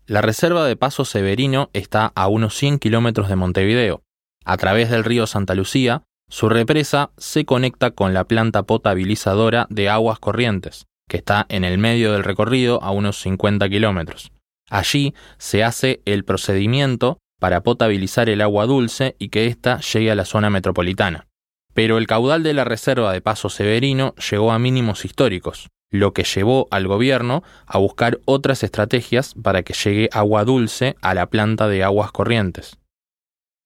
La 0.10 0.22
reserva 0.22 0.66
de 0.66 0.78
Paso 0.78 1.04
Severino 1.04 1.70
está 1.74 2.14
a 2.16 2.30
unos 2.30 2.56
100 2.56 2.80
kilómetros 2.80 3.28
de 3.28 3.36
Montevideo. 3.36 4.04
A 4.46 4.56
través 4.56 4.90
del 4.90 5.04
río 5.04 5.28
Santa 5.28 5.54
Lucía, 5.54 6.04
su 6.30 6.48
represa 6.48 7.12
se 7.18 7.44
conecta 7.44 7.92
con 7.92 8.14
la 8.14 8.24
planta 8.24 8.64
potabilizadora 8.64 9.68
de 9.70 9.90
aguas 9.90 10.20
corrientes, 10.20 10.86
que 11.10 11.18
está 11.18 11.46
en 11.50 11.66
el 11.66 11.78
medio 11.78 12.14
del 12.14 12.24
recorrido 12.24 12.82
a 12.82 12.92
unos 12.92 13.20
50 13.20 13.68
kilómetros. 13.68 14.32
Allí 14.70 15.14
se 15.40 15.66
hace 15.66 16.02
el 16.06 16.24
procedimiento 16.24 17.18
para 17.38 17.62
potabilizar 17.62 18.30
el 18.30 18.40
agua 18.40 18.66
dulce 18.66 19.18
y 19.20 19.28
que 19.28 19.48
ésta 19.48 19.82
llegue 19.82 20.10
a 20.10 20.16
la 20.16 20.24
zona 20.24 20.50
metropolitana. 20.50 21.28
Pero 21.74 21.98
el 21.98 22.08
caudal 22.08 22.44
de 22.44 22.54
la 22.54 22.64
reserva 22.64 23.12
de 23.12 23.20
Paso 23.20 23.50
Severino 23.50 24.16
llegó 24.16 24.54
a 24.54 24.60
mínimos 24.60 25.04
históricos 25.04 25.68
lo 25.90 26.14
que 26.14 26.24
llevó 26.24 26.68
al 26.72 26.88
gobierno 26.88 27.44
a 27.66 27.78
buscar 27.78 28.20
otras 28.26 28.64
estrategias 28.64 29.34
para 29.34 29.64
que 29.64 29.74
llegue 29.74 30.10
agua 30.12 30.44
dulce 30.44 30.96
a 31.02 31.14
la 31.14 31.28
planta 31.28 31.68
de 31.68 31.84
aguas 31.84 32.12
corrientes. 32.12 32.78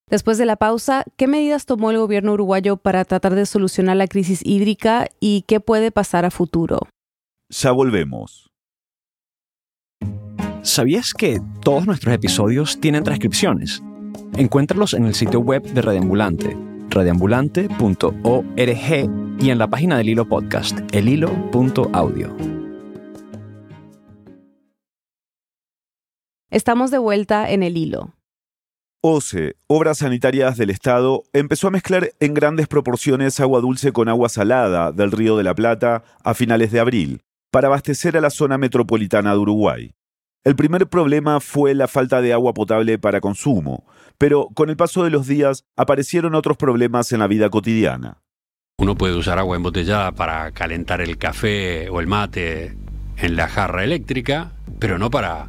Después 0.09 0.37
de 0.37 0.45
la 0.45 0.57
pausa, 0.57 1.05
¿qué 1.15 1.27
medidas 1.27 1.65
tomó 1.65 1.89
el 1.89 1.97
gobierno 1.97 2.33
uruguayo 2.33 2.75
para 2.75 3.05
tratar 3.05 3.33
de 3.33 3.45
solucionar 3.45 3.95
la 3.95 4.07
crisis 4.07 4.41
hídrica 4.43 5.07
y 5.21 5.45
qué 5.47 5.61
puede 5.61 5.89
pasar 5.91 6.25
a 6.25 6.31
futuro? 6.31 6.79
Ya 7.49 7.71
volvemos. 7.71 8.51
¿Sabías 10.63 11.13
que 11.13 11.39
todos 11.63 11.87
nuestros 11.87 12.13
episodios 12.13 12.79
tienen 12.79 13.03
transcripciones? 13.03 13.81
Encuéntralos 14.35 14.93
en 14.93 15.05
el 15.05 15.15
sitio 15.15 15.39
web 15.39 15.63
de 15.63 15.81
Radiambulante, 15.81 16.57
radiambulante.org 16.91 19.09
y 19.39 19.49
en 19.49 19.57
la 19.57 19.67
página 19.67 19.97
del 19.97 20.09
Hilo 20.09 20.27
Podcast, 20.27 20.77
elhilo.audio. 20.93 22.35
Estamos 26.51 26.91
de 26.91 26.97
vuelta 26.97 27.49
en 27.49 27.63
el 27.63 27.77
hilo. 27.77 28.13
OCE, 29.03 29.55
Obras 29.65 29.99
Sanitarias 29.99 30.57
del 30.57 30.69
Estado, 30.69 31.23
empezó 31.33 31.69
a 31.69 31.71
mezclar 31.71 32.11
en 32.19 32.35
grandes 32.35 32.67
proporciones 32.67 33.39
agua 33.39 33.61
dulce 33.61 33.91
con 33.91 34.09
agua 34.09 34.29
salada 34.29 34.91
del 34.91 35.11
Río 35.11 35.37
de 35.37 35.43
la 35.43 35.55
Plata 35.55 36.03
a 36.23 36.35
finales 36.35 36.71
de 36.71 36.81
abril, 36.81 37.21
para 37.51 37.67
abastecer 37.67 38.15
a 38.15 38.21
la 38.21 38.29
zona 38.29 38.59
metropolitana 38.59 39.31
de 39.31 39.39
Uruguay. 39.39 39.91
El 40.43 40.55
primer 40.55 40.87
problema 40.87 41.39
fue 41.39 41.75
la 41.75 41.87
falta 41.87 42.21
de 42.21 42.33
agua 42.33 42.53
potable 42.53 42.97
para 42.97 43.21
consumo, 43.21 43.85
pero 44.17 44.47
con 44.55 44.69
el 44.69 44.77
paso 44.77 45.03
de 45.03 45.11
los 45.11 45.27
días 45.27 45.65
aparecieron 45.75 46.33
otros 46.33 46.57
problemas 46.57 47.11
en 47.11 47.19
la 47.19 47.27
vida 47.27 47.49
cotidiana. 47.49 48.23
Uno 48.79 48.95
puede 48.95 49.15
usar 49.15 49.37
agua 49.37 49.55
embotellada 49.55 50.11
para 50.13 50.51
calentar 50.51 50.99
el 50.99 51.19
café 51.19 51.89
o 51.89 51.99
el 51.99 52.07
mate 52.07 52.75
en 53.17 53.35
la 53.35 53.47
jarra 53.47 53.83
eléctrica, 53.83 54.53
pero 54.79 54.97
no 54.97 55.11
para 55.11 55.47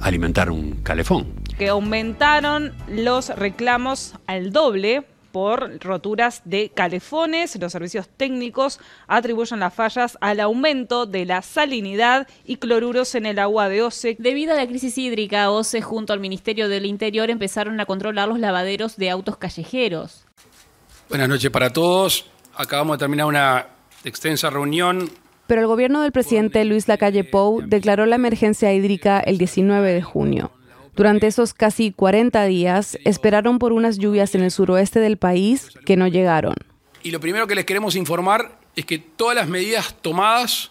alimentar 0.00 0.50
un 0.50 0.82
calefón 0.82 1.44
que 1.58 1.68
aumentaron 1.68 2.72
los 2.88 3.28
reclamos 3.36 4.14
al 4.26 4.50
doble 4.50 5.06
por 5.34 5.80
roturas 5.80 6.42
de 6.44 6.70
calefones. 6.72 7.58
Los 7.60 7.72
servicios 7.72 8.08
técnicos 8.08 8.78
atribuyen 9.08 9.58
las 9.58 9.74
fallas 9.74 10.16
al 10.20 10.38
aumento 10.38 11.06
de 11.06 11.26
la 11.26 11.42
salinidad 11.42 12.28
y 12.44 12.58
cloruros 12.58 13.16
en 13.16 13.26
el 13.26 13.40
agua 13.40 13.68
de 13.68 13.82
OCE. 13.82 14.14
Debido 14.20 14.52
a 14.52 14.56
la 14.56 14.68
crisis 14.68 14.96
hídrica, 14.96 15.50
OCE 15.50 15.82
junto 15.82 16.12
al 16.12 16.20
Ministerio 16.20 16.68
del 16.68 16.86
Interior 16.86 17.30
empezaron 17.30 17.80
a 17.80 17.84
controlar 17.84 18.28
los 18.28 18.38
lavaderos 18.38 18.96
de 18.96 19.10
autos 19.10 19.36
callejeros. 19.36 20.24
Buenas 21.08 21.28
noches 21.28 21.50
para 21.50 21.68
todos. 21.70 22.30
Acabamos 22.54 22.96
de 22.96 23.00
terminar 23.00 23.26
una 23.26 23.66
extensa 24.04 24.50
reunión 24.50 25.10
pero 25.46 25.60
el 25.60 25.66
gobierno 25.66 26.00
del 26.00 26.10
presidente 26.10 26.64
Luis 26.64 26.88
Lacalle 26.88 27.22
Pou 27.22 27.60
declaró 27.60 28.06
la 28.06 28.14
emergencia 28.14 28.72
hídrica 28.72 29.20
el 29.20 29.36
19 29.36 29.92
de 29.92 30.00
junio. 30.00 30.52
Durante 30.96 31.26
esos 31.26 31.54
casi 31.54 31.90
40 31.90 32.44
días 32.44 32.98
esperaron 33.04 33.58
por 33.58 33.72
unas 33.72 33.98
lluvias 33.98 34.34
en 34.34 34.42
el 34.42 34.50
suroeste 34.52 35.00
del 35.00 35.16
país 35.16 35.70
que 35.84 35.96
no 35.96 36.06
llegaron. 36.06 36.54
Y 37.02 37.10
lo 37.10 37.18
primero 37.18 37.46
que 37.48 37.56
les 37.56 37.64
queremos 37.64 37.96
informar 37.96 38.60
es 38.76 38.86
que 38.86 38.98
todas 38.98 39.34
las 39.34 39.48
medidas 39.48 39.96
tomadas 40.00 40.70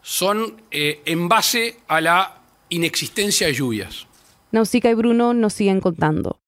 son 0.00 0.62
eh, 0.70 1.02
en 1.04 1.28
base 1.28 1.76
a 1.86 2.00
la 2.00 2.40
inexistencia 2.70 3.46
de 3.46 3.52
lluvias. 3.52 4.06
Nausica 4.50 4.90
y 4.90 4.94
Bruno 4.94 5.34
nos 5.34 5.52
siguen 5.52 5.80
contando. 5.80 6.40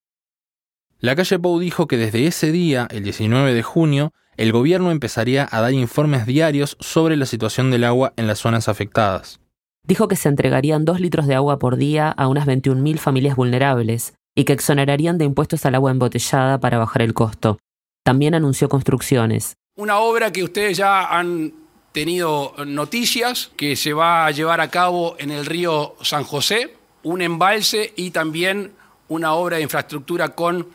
La 0.99 1.15
calle 1.15 1.39
Pou 1.39 1.59
dijo 1.59 1.87
que 1.87 1.99
desde 1.99 2.27
ese 2.27 2.51
día, 2.51 2.89
el 2.91 3.05
19 3.05 3.53
de 3.53 3.63
junio, 3.63 4.13
el 4.39 4.53
gobierno 4.53 4.91
empezaría 4.91 5.47
a 5.51 5.61
dar 5.61 5.73
informes 5.73 6.25
diarios 6.25 6.79
sobre 6.81 7.17
la 7.17 7.27
situación 7.27 7.71
del 7.71 7.85
agua 7.85 8.15
en 8.17 8.27
las 8.27 8.39
zonas 8.39 8.69
afectadas 8.69 9.44
dijo 9.85 10.09
que 10.09 10.17
se 10.17 10.29
entregarían 10.29 10.85
dos 10.85 11.01
litros 11.01 11.27
de 11.27 11.35
agua 11.35 11.59
por 11.59 11.77
día 11.77 12.11
a 12.11 12.29
unas 12.29 12.47
21.000 12.47 12.99
familias 12.99 13.37
vulnerables 13.37 14.15
y 14.35 14.45
que 14.45 14.53
exonerarían 14.53 15.19
de 15.19 15.25
impuestos 15.25 15.65
al 15.65 15.75
agua 15.77 15.91
embotellada 15.91 16.59
para 16.59 16.79
bajar 16.79 17.03
el 17.03 17.15
costo. 17.15 17.59
También 18.03 18.35
anunció 18.35 18.69
construcciones. 18.69 19.55
Una 19.77 19.99
obra 19.99 20.33
que 20.33 20.45
ustedes 20.45 20.77
ya 20.77 21.05
han 21.07 21.53
tenido 21.93 22.55
noticias, 22.67 23.53
que 23.57 23.77
se 23.77 23.93
va 23.93 24.27
a 24.27 24.31
llevar 24.31 24.61
a 24.61 24.69
cabo 24.69 25.17
en 25.19 25.31
el 25.31 25.47
río 25.47 25.95
San 26.03 26.25
José, 26.25 26.77
un 27.03 27.23
embalse 27.23 27.93
y 27.97 28.11
también 28.11 28.73
una 29.09 29.35
obra 29.35 29.59
de 29.59 29.63
infraestructura 29.63 30.31
con 30.31 30.69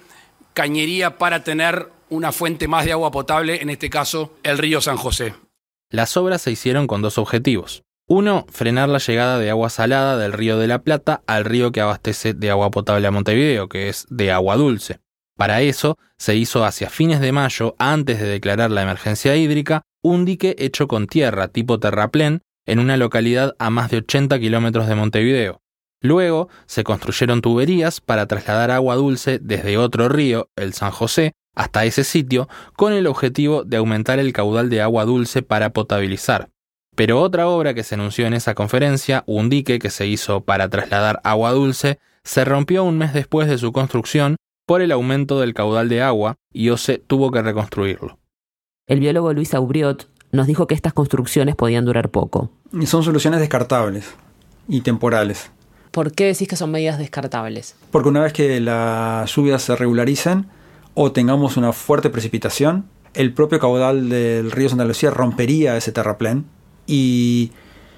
cañería 0.54 1.18
para 1.18 1.44
tener 1.44 1.92
una 2.10 2.32
fuente 2.32 2.68
más 2.68 2.86
de 2.86 2.94
agua 2.94 3.12
potable, 3.12 3.62
en 3.62 3.70
este 3.70 3.90
caso 3.90 4.34
el 4.44 4.58
río 4.58 4.82
San 4.82 4.98
José. 4.98 5.34
Las 5.92 6.16
obras 6.18 6.42
se 6.42 6.52
hicieron 6.52 6.88
con 6.88 7.02
dos 7.02 7.18
objetivos. 7.18 7.84
Uno, 8.12 8.48
frenar 8.50 8.90
la 8.90 8.98
llegada 8.98 9.38
de 9.38 9.52
agua 9.52 9.70
salada 9.70 10.18
del 10.18 10.34
río 10.34 10.58
de 10.58 10.66
la 10.66 10.82
Plata 10.82 11.22
al 11.28 11.46
río 11.46 11.72
que 11.72 11.80
abastece 11.80 12.34
de 12.34 12.50
agua 12.50 12.72
potable 12.72 13.06
a 13.06 13.12
Montevideo, 13.12 13.70
que 13.70 13.88
es 13.88 14.08
de 14.10 14.32
agua 14.32 14.58
dulce. 14.58 15.00
Para 15.38 15.62
eso, 15.62 15.96
se 16.18 16.36
hizo 16.36 16.66
hacia 16.66 16.90
fines 16.90 17.20
de 17.20 17.32
mayo, 17.32 17.76
antes 17.78 18.20
de 18.20 18.26
declarar 18.26 18.72
la 18.72 18.82
emergencia 18.82 19.36
hídrica, 19.36 19.84
un 20.02 20.26
dique 20.26 20.56
hecho 20.58 20.88
con 20.88 21.06
tierra 21.06 21.50
tipo 21.50 21.80
terraplén 21.80 22.42
en 22.66 22.80
una 22.80 22.98
localidad 22.98 23.56
a 23.60 23.70
más 23.70 23.92
de 23.92 23.98
80 23.98 24.40
kilómetros 24.40 24.88
de 24.88 24.96
Montevideo. 24.96 25.62
Luego, 26.02 26.50
se 26.66 26.84
construyeron 26.84 27.42
tuberías 27.42 28.02
para 28.02 28.26
trasladar 28.26 28.72
agua 28.72 28.96
dulce 28.96 29.38
desde 29.38 29.78
otro 29.78 30.10
río, 30.10 30.50
el 30.56 30.74
San 30.74 30.90
José, 30.90 31.34
hasta 31.56 31.86
ese 31.86 32.04
sitio, 32.04 32.50
con 32.76 32.92
el 32.92 33.06
objetivo 33.06 33.66
de 33.66 33.78
aumentar 33.78 34.18
el 34.18 34.34
caudal 34.34 34.72
de 34.72 34.82
agua 34.82 35.06
dulce 35.06 35.44
para 35.44 35.74
potabilizar. 35.74 36.50
Pero 37.00 37.22
otra 37.22 37.48
obra 37.48 37.74
que 37.74 37.86
se 37.86 37.96
anunció 37.96 38.28
en 38.28 38.34
esa 38.34 38.56
conferencia, 38.56 39.24
un 39.26 39.48
dique 39.50 39.80
que 39.80 39.90
se 39.90 40.06
hizo 40.06 40.42
para 40.42 40.68
trasladar 40.68 41.22
agua 41.24 41.52
dulce, 41.52 41.98
se 42.26 42.44
rompió 42.44 42.84
un 42.84 42.98
mes 42.98 43.14
después 43.14 43.48
de 43.48 43.58
su 43.58 43.72
construcción 43.72 44.36
por 44.66 44.82
el 44.82 44.92
aumento 44.92 45.40
del 45.40 45.54
caudal 45.54 45.88
de 45.88 46.02
agua 46.02 46.36
y 46.52 46.72
OCE 46.72 46.98
tuvo 46.98 47.32
que 47.32 47.42
reconstruirlo. 47.42 48.20
El 48.86 49.00
biólogo 49.00 49.32
Luis 49.32 49.54
Aubriot 49.54 50.10
nos 50.34 50.46
dijo 50.46 50.68
que 50.68 50.76
estas 50.76 50.92
construcciones 50.92 51.56
podían 51.56 51.86
durar 51.86 52.10
poco. 52.10 52.52
Y 52.74 52.86
son 52.86 53.02
soluciones 53.02 53.40
descartables 53.40 54.14
y 54.68 54.82
temporales. 54.82 55.52
¿Por 55.92 56.12
qué 56.12 56.26
decís 56.26 56.50
que 56.50 56.58
son 56.58 56.72
medidas 56.72 57.00
descartables? 57.00 57.78
Porque 57.92 58.10
una 58.10 58.24
vez 58.24 58.34
que 58.34 58.60
las 58.60 59.34
lluvias 59.34 59.62
se 59.62 59.78
regularicen 59.78 60.48
o 60.96 61.14
tengamos 61.14 61.56
una 61.56 61.72
fuerte 61.72 62.10
precipitación, 62.10 62.90
el 63.14 63.34
propio 63.34 63.60
caudal 63.60 64.10
del 64.10 64.52
río 64.52 64.68
Santa 64.68 64.84
Lucía 64.84 65.12
rompería 65.12 65.78
ese 65.78 65.94
terraplén 65.94 66.59
y 66.90 67.52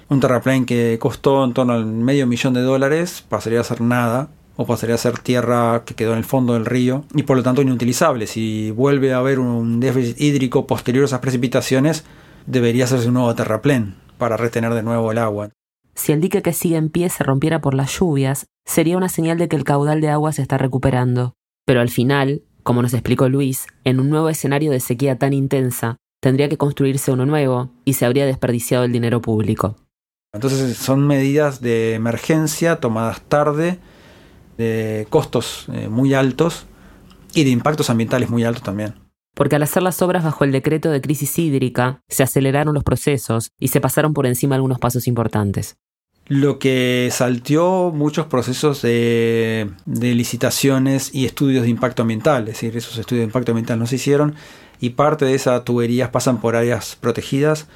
un 0.08 0.20
terraplén 0.20 0.66
que 0.66 0.98
costó 1.00 1.42
en 1.44 1.54
torno 1.54 1.72
al 1.72 1.86
medio 1.86 2.26
millón 2.26 2.52
de 2.52 2.60
dólares 2.60 3.24
pasaría 3.26 3.60
a 3.60 3.64
ser 3.64 3.80
nada 3.80 4.28
o 4.56 4.66
pasaría 4.66 4.94
a 4.94 4.98
ser 4.98 5.18
tierra 5.18 5.84
que 5.86 5.94
quedó 5.94 6.12
en 6.12 6.18
el 6.18 6.24
fondo 6.24 6.52
del 6.52 6.66
río 6.66 7.04
y 7.14 7.22
por 7.22 7.38
lo 7.38 7.42
tanto 7.42 7.62
inutilizable. 7.62 8.26
Si 8.26 8.70
vuelve 8.70 9.14
a 9.14 9.18
haber 9.18 9.38
un 9.38 9.80
déficit 9.80 10.20
hídrico 10.20 10.66
posterior 10.66 11.04
a 11.04 11.06
esas 11.06 11.20
precipitaciones, 11.20 12.04
debería 12.46 12.84
hacerse 12.84 13.08
un 13.08 13.14
nuevo 13.14 13.34
terraplén 13.34 13.96
para 14.18 14.36
retener 14.36 14.74
de 14.74 14.82
nuevo 14.82 15.10
el 15.10 15.18
agua. 15.18 15.48
Si 15.94 16.12
el 16.12 16.20
dique 16.20 16.42
que 16.42 16.52
sigue 16.52 16.76
en 16.76 16.90
pie 16.90 17.08
se 17.08 17.24
rompiera 17.24 17.60
por 17.60 17.74
las 17.74 17.98
lluvias, 17.98 18.46
sería 18.66 18.98
una 18.98 19.08
señal 19.08 19.38
de 19.38 19.48
que 19.48 19.56
el 19.56 19.64
caudal 19.64 20.00
de 20.00 20.10
agua 20.10 20.32
se 20.32 20.42
está 20.42 20.58
recuperando. 20.58 21.34
Pero 21.64 21.80
al 21.80 21.88
final, 21.88 22.42
como 22.62 22.82
nos 22.82 22.92
explicó 22.92 23.28
Luis, 23.28 23.66
en 23.84 24.00
un 24.00 24.10
nuevo 24.10 24.28
escenario 24.28 24.70
de 24.70 24.80
sequía 24.80 25.16
tan 25.16 25.32
intensa, 25.32 25.96
tendría 26.22 26.48
que 26.48 26.56
construirse 26.56 27.10
uno 27.10 27.26
nuevo 27.26 27.70
y 27.84 27.94
se 27.94 28.06
habría 28.06 28.24
desperdiciado 28.24 28.84
el 28.84 28.92
dinero 28.92 29.20
público. 29.20 29.76
Entonces 30.32 30.78
son 30.78 31.04
medidas 31.06 31.60
de 31.60 31.94
emergencia 31.94 32.76
tomadas 32.76 33.20
tarde, 33.22 33.80
de 34.56 35.06
costos 35.10 35.66
eh, 35.72 35.88
muy 35.88 36.14
altos 36.14 36.66
y 37.34 37.42
de 37.42 37.50
impactos 37.50 37.90
ambientales 37.90 38.30
muy 38.30 38.44
altos 38.44 38.62
también. 38.62 38.94
Porque 39.34 39.56
al 39.56 39.64
hacer 39.64 39.82
las 39.82 40.00
obras 40.00 40.22
bajo 40.22 40.44
el 40.44 40.52
decreto 40.52 40.90
de 40.90 41.00
crisis 41.00 41.38
hídrica, 41.38 42.00
se 42.08 42.22
aceleraron 42.22 42.72
los 42.72 42.84
procesos 42.84 43.50
y 43.58 43.68
se 43.68 43.80
pasaron 43.80 44.14
por 44.14 44.26
encima 44.26 44.54
algunos 44.54 44.78
pasos 44.78 45.08
importantes. 45.08 45.76
Lo 46.28 46.60
que 46.60 47.08
salteó 47.10 47.90
muchos 47.90 48.26
procesos 48.26 48.80
de, 48.80 49.70
de 49.86 50.14
licitaciones 50.14 51.12
y 51.12 51.24
estudios 51.24 51.64
de 51.64 51.70
impacto 51.70 52.02
ambiental, 52.02 52.42
es 52.42 52.54
decir, 52.54 52.76
esos 52.76 52.96
estudios 52.96 53.22
de 53.22 53.26
impacto 53.26 53.50
ambiental 53.50 53.80
no 53.80 53.86
se 53.86 53.96
hicieron 53.96 54.36
y 54.82 54.90
parte 54.90 55.24
de 55.24 55.34
esas 55.34 55.64
tuberías 55.64 56.10
pasan 56.10 56.40
por 56.40 56.56
áreas 56.56 56.96
protegidas 57.00 57.68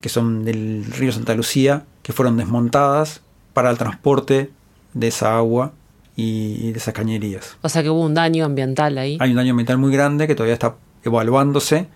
que 0.00 0.10
son 0.10 0.44
del 0.44 0.84
río 0.84 1.10
Santa 1.10 1.34
Lucía, 1.34 1.84
que 2.02 2.12
fueron 2.12 2.36
desmontadas 2.36 3.22
para 3.52 3.70
el 3.70 3.78
transporte 3.78 4.50
de 4.94 5.08
esa 5.08 5.36
agua 5.36 5.72
y 6.16 6.72
de 6.72 6.78
esas 6.78 6.92
cañerías. 6.94 7.56
O 7.62 7.68
sea 7.68 7.82
que 7.82 7.88
hubo 7.90 8.02
un 8.02 8.14
daño 8.14 8.44
ambiental 8.44 8.98
ahí. 8.98 9.16
Hay 9.20 9.30
un 9.30 9.36
daño 9.36 9.50
ambiental 9.50 9.78
muy 9.78 9.92
grande 9.92 10.26
que 10.26 10.34
todavía 10.34 10.54
está 10.54 10.76
evaluándose 11.02 11.88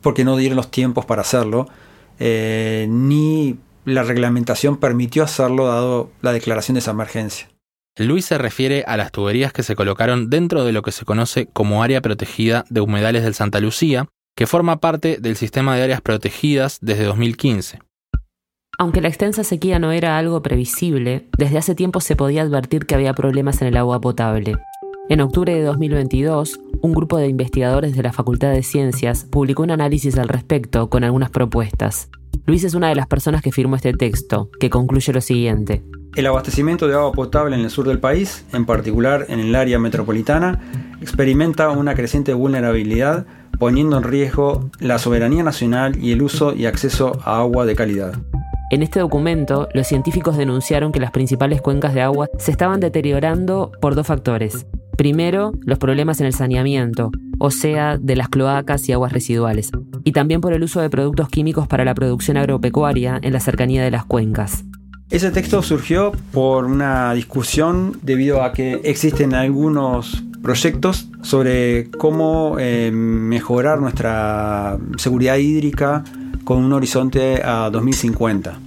porque 0.00 0.24
no 0.24 0.36
dieron 0.36 0.56
los 0.56 0.70
tiempos 0.70 1.04
para 1.04 1.22
hacerlo, 1.22 1.68
eh, 2.20 2.86
ni 2.88 3.58
la 3.84 4.04
reglamentación 4.04 4.76
permitió 4.76 5.24
hacerlo 5.24 5.66
dado 5.66 6.10
la 6.20 6.32
declaración 6.32 6.74
de 6.74 6.80
esa 6.80 6.92
emergencia. 6.92 7.48
Luis 7.98 8.24
se 8.24 8.38
refiere 8.38 8.84
a 8.86 8.96
las 8.96 9.12
tuberías 9.12 9.52
que 9.52 9.62
se 9.62 9.76
colocaron 9.76 10.30
dentro 10.30 10.64
de 10.64 10.72
lo 10.72 10.80
que 10.80 10.92
se 10.92 11.04
conoce 11.04 11.46
como 11.52 11.82
área 11.82 12.00
protegida 12.00 12.64
de 12.70 12.80
humedales 12.80 13.22
del 13.22 13.34
Santa 13.34 13.60
Lucía, 13.60 14.08
que 14.34 14.46
forma 14.46 14.80
parte 14.80 15.18
del 15.20 15.36
sistema 15.36 15.76
de 15.76 15.82
áreas 15.82 16.00
protegidas 16.00 16.78
desde 16.80 17.04
2015. 17.04 17.80
Aunque 18.78 19.02
la 19.02 19.08
extensa 19.08 19.44
sequía 19.44 19.78
no 19.78 19.92
era 19.92 20.16
algo 20.16 20.40
previsible, 20.40 21.28
desde 21.36 21.58
hace 21.58 21.74
tiempo 21.74 22.00
se 22.00 22.16
podía 22.16 22.40
advertir 22.40 22.86
que 22.86 22.94
había 22.94 23.12
problemas 23.12 23.60
en 23.60 23.68
el 23.68 23.76
agua 23.76 24.00
potable. 24.00 24.56
En 25.10 25.20
octubre 25.20 25.54
de 25.54 25.62
2022, 25.62 26.60
un 26.80 26.94
grupo 26.94 27.18
de 27.18 27.28
investigadores 27.28 27.94
de 27.94 28.02
la 28.02 28.14
Facultad 28.14 28.52
de 28.52 28.62
Ciencias 28.62 29.26
publicó 29.30 29.64
un 29.64 29.70
análisis 29.70 30.16
al 30.16 30.28
respecto 30.28 30.88
con 30.88 31.04
algunas 31.04 31.28
propuestas. 31.28 32.08
Luis 32.46 32.64
es 32.64 32.72
una 32.72 32.88
de 32.88 32.94
las 32.94 33.06
personas 33.06 33.42
que 33.42 33.52
firmó 33.52 33.76
este 33.76 33.92
texto, 33.92 34.48
que 34.58 34.70
concluye 34.70 35.12
lo 35.12 35.20
siguiente. 35.20 35.82
El 36.14 36.26
abastecimiento 36.26 36.88
de 36.88 36.94
agua 36.94 37.12
potable 37.12 37.56
en 37.56 37.62
el 37.62 37.70
sur 37.70 37.88
del 37.88 37.98
país, 37.98 38.44
en 38.52 38.66
particular 38.66 39.24
en 39.30 39.40
el 39.40 39.54
área 39.54 39.78
metropolitana, 39.78 40.60
experimenta 41.00 41.70
una 41.70 41.94
creciente 41.94 42.34
vulnerabilidad, 42.34 43.24
poniendo 43.58 43.96
en 43.96 44.02
riesgo 44.02 44.70
la 44.78 44.98
soberanía 44.98 45.42
nacional 45.42 45.96
y 46.02 46.12
el 46.12 46.20
uso 46.20 46.54
y 46.54 46.66
acceso 46.66 47.18
a 47.24 47.38
agua 47.38 47.64
de 47.64 47.74
calidad. 47.74 48.14
En 48.70 48.82
este 48.82 49.00
documento, 49.00 49.68
los 49.72 49.86
científicos 49.86 50.36
denunciaron 50.36 50.92
que 50.92 51.00
las 51.00 51.12
principales 51.12 51.62
cuencas 51.62 51.94
de 51.94 52.02
agua 52.02 52.28
se 52.38 52.50
estaban 52.50 52.80
deteriorando 52.80 53.72
por 53.80 53.94
dos 53.94 54.06
factores. 54.06 54.66
Primero, 54.98 55.52
los 55.62 55.78
problemas 55.78 56.20
en 56.20 56.26
el 56.26 56.34
saneamiento, 56.34 57.10
o 57.38 57.50
sea, 57.50 57.96
de 57.96 58.16
las 58.16 58.28
cloacas 58.28 58.86
y 58.86 58.92
aguas 58.92 59.12
residuales, 59.12 59.70
y 60.04 60.12
también 60.12 60.42
por 60.42 60.52
el 60.52 60.62
uso 60.62 60.82
de 60.82 60.90
productos 60.90 61.30
químicos 61.30 61.68
para 61.68 61.86
la 61.86 61.94
producción 61.94 62.36
agropecuaria 62.36 63.18
en 63.22 63.32
la 63.32 63.40
cercanía 63.40 63.82
de 63.82 63.90
las 63.90 64.04
cuencas. 64.04 64.64
Ese 65.12 65.30
texto 65.30 65.60
surgió 65.60 66.12
por 66.32 66.64
una 66.64 67.12
discusión 67.12 67.98
debido 68.00 68.42
a 68.42 68.54
que 68.54 68.80
existen 68.82 69.34
algunos 69.34 70.24
proyectos 70.42 71.06
sobre 71.20 71.90
cómo 71.90 72.56
eh, 72.58 72.90
mejorar 72.90 73.78
nuestra 73.78 74.78
seguridad 74.96 75.36
hídrica 75.36 76.02
con 76.44 76.64
un 76.64 76.72
horizonte 76.72 77.42
a 77.44 77.68
2050. 77.68 78.58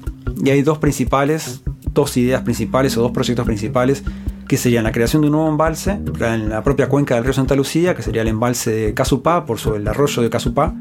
Y 0.43 0.51
hay 0.51 0.61
dos 0.61 0.77
principales, 0.77 1.63
dos 1.91 2.15
ideas 2.15 2.43
principales 2.43 2.95
o 2.95 3.01
dos 3.01 3.11
proyectos 3.11 3.47
principales 3.47 4.03
que 4.47 4.57
serían 4.57 4.83
la 4.83 4.91
creación 4.91 5.23
de 5.23 5.29
un 5.29 5.31
nuevo 5.31 5.49
embalse 5.49 5.99
en 6.19 6.49
la 6.49 6.63
propia 6.63 6.89
cuenca 6.89 7.15
del 7.15 7.23
río 7.23 7.33
Santa 7.33 7.55
Lucía, 7.55 7.95
que 7.95 8.03
sería 8.03 8.21
el 8.21 8.27
embalse 8.27 8.69
de 8.69 8.93
Casupá, 8.93 9.47
por 9.47 9.57
sobre 9.57 9.79
el 9.79 9.87
arroyo 9.87 10.21
de 10.21 10.29
Casupá, 10.29 10.75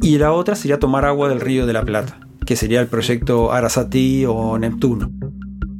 y 0.00 0.16
la 0.16 0.32
otra 0.32 0.54
sería 0.54 0.78
tomar 0.78 1.04
agua 1.04 1.28
del 1.28 1.42
río 1.42 1.66
de 1.66 1.74
la 1.74 1.84
Plata, 1.84 2.20
que 2.50 2.56
sería 2.56 2.80
el 2.80 2.88
proyecto 2.88 3.52
Arasati 3.52 4.24
o 4.26 4.58
Neptuno. 4.58 5.08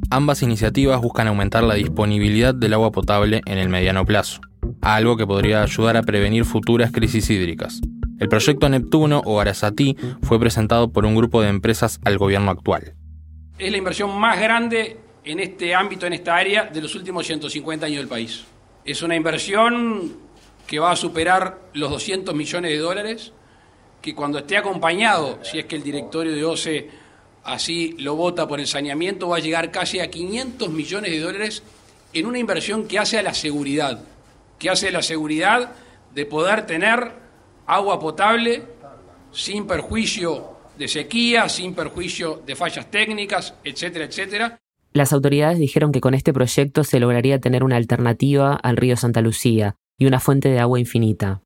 Ambas 0.09 0.41
iniciativas 0.41 1.01
buscan 1.01 1.27
aumentar 1.27 1.65
la 1.65 1.73
disponibilidad 1.73 2.55
del 2.55 2.73
agua 2.73 2.93
potable 2.93 3.41
en 3.45 3.57
el 3.57 3.67
mediano 3.67 4.05
plazo, 4.05 4.39
algo 4.79 5.17
que 5.17 5.27
podría 5.27 5.63
ayudar 5.63 5.97
a 5.97 6.03
prevenir 6.03 6.45
futuras 6.45 6.93
crisis 6.93 7.29
hídricas. 7.29 7.81
El 8.21 8.29
proyecto 8.29 8.69
Neptuno 8.69 9.21
o 9.25 9.41
Arasati 9.41 9.97
fue 10.21 10.39
presentado 10.39 10.93
por 10.93 11.05
un 11.05 11.13
grupo 11.13 11.41
de 11.41 11.49
empresas 11.49 11.99
al 12.05 12.17
gobierno 12.17 12.51
actual. 12.51 12.93
Es 13.59 13.69
la 13.69 13.77
inversión 13.77 14.17
más 14.17 14.39
grande 14.39 14.97
en 15.25 15.41
este 15.41 15.75
ámbito, 15.75 16.05
en 16.05 16.13
esta 16.13 16.37
área, 16.37 16.67
de 16.67 16.81
los 16.81 16.95
últimos 16.95 17.27
150 17.27 17.85
años 17.85 17.97
del 17.97 18.07
país. 18.07 18.45
Es 18.85 19.01
una 19.01 19.17
inversión 19.17 20.13
que 20.67 20.79
va 20.79 20.91
a 20.91 20.95
superar 20.95 21.59
los 21.73 21.89
200 21.89 22.33
millones 22.33 22.71
de 22.71 22.77
dólares, 22.77 23.33
que 24.01 24.15
cuando 24.15 24.39
esté 24.39 24.57
acompañado, 24.57 25.39
si 25.43 25.59
es 25.59 25.65
que 25.65 25.75
el 25.75 25.83
directorio 25.83 26.33
de 26.33 26.43
OCE 26.43 26.89
así 27.43 27.95
lo 27.99 28.15
vota 28.15 28.47
por 28.47 28.59
el 28.59 28.67
saneamiento, 28.67 29.29
va 29.29 29.37
a 29.37 29.39
llegar 29.39 29.71
casi 29.71 29.99
a 29.99 30.09
500 30.09 30.69
millones 30.69 31.11
de 31.11 31.19
dólares 31.19 31.63
en 32.13 32.25
una 32.25 32.39
inversión 32.39 32.87
que 32.87 32.99
hace 32.99 33.17
a 33.17 33.23
la 33.23 33.33
seguridad, 33.33 34.03
que 34.59 34.69
hace 34.69 34.89
a 34.89 34.91
la 34.91 35.01
seguridad 35.01 35.73
de 36.13 36.25
poder 36.25 36.65
tener 36.65 37.11
agua 37.65 37.99
potable 37.99 38.63
sin 39.31 39.65
perjuicio 39.65 40.57
de 40.77 40.87
sequía, 40.87 41.47
sin 41.47 41.73
perjuicio 41.73 42.41
de 42.45 42.55
fallas 42.55 42.89
técnicas, 42.89 43.53
etcétera, 43.63 44.05
etcétera. 44.05 44.57
Las 44.93 45.13
autoridades 45.13 45.57
dijeron 45.57 45.91
que 45.91 46.01
con 46.01 46.13
este 46.13 46.33
proyecto 46.33 46.83
se 46.83 46.99
lograría 46.99 47.39
tener 47.39 47.63
una 47.63 47.77
alternativa 47.77 48.55
al 48.55 48.75
río 48.75 48.97
Santa 48.97 49.21
Lucía 49.21 49.75
y 49.97 50.05
una 50.05 50.19
fuente 50.19 50.49
de 50.49 50.59
agua 50.59 50.79
infinita. 50.79 51.43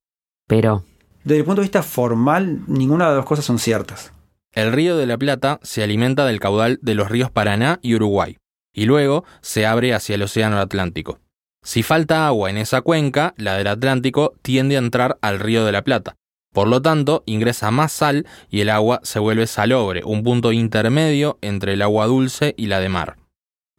Pero... 0.48 0.84
Desde 1.26 1.40
el 1.40 1.46
punto 1.46 1.62
de 1.62 1.66
vista 1.66 1.82
formal, 1.82 2.62
ninguna 2.68 3.06
de 3.06 3.10
las 3.10 3.18
dos 3.18 3.26
cosas 3.26 3.46
son 3.46 3.58
ciertas. 3.58 4.14
El 4.54 4.72
río 4.72 4.96
de 4.96 5.08
la 5.08 5.18
Plata 5.18 5.60
se 5.64 5.82
alimenta 5.82 6.24
del 6.24 6.40
caudal 6.40 6.78
de 6.84 6.94
los 6.94 7.10
ríos 7.10 7.32
Paraná 7.32 7.80
y 7.82 7.96
Uruguay, 7.96 8.38
y 8.76 8.86
luego 8.86 9.26
se 9.42 9.66
abre 9.66 9.96
hacia 9.96 10.14
el 10.14 10.22
Océano 10.22 10.60
Atlántico. 10.60 11.18
Si 11.64 11.82
falta 11.82 12.28
agua 12.28 12.52
en 12.52 12.58
esa 12.58 12.82
cuenca, 12.82 13.34
la 13.38 13.58
del 13.58 13.66
Atlántico 13.66 14.36
tiende 14.44 14.76
a 14.76 14.80
entrar 14.80 15.18
al 15.22 15.40
río 15.40 15.66
de 15.66 15.72
la 15.72 15.84
Plata. 15.84 16.16
Por 16.54 16.68
lo 16.68 16.84
tanto, 16.84 17.24
ingresa 17.26 17.72
más 17.72 17.92
sal 17.92 18.28
y 18.52 18.62
el 18.62 18.70
agua 18.70 19.00
se 19.02 19.18
vuelve 19.18 19.48
salobre, 19.48 20.04
un 20.06 20.22
punto 20.22 20.52
intermedio 20.52 21.40
entre 21.42 21.74
el 21.74 21.82
agua 21.82 22.06
dulce 22.06 22.54
y 22.56 22.68
la 22.68 22.80
de 22.80 22.90
mar. 22.90 23.18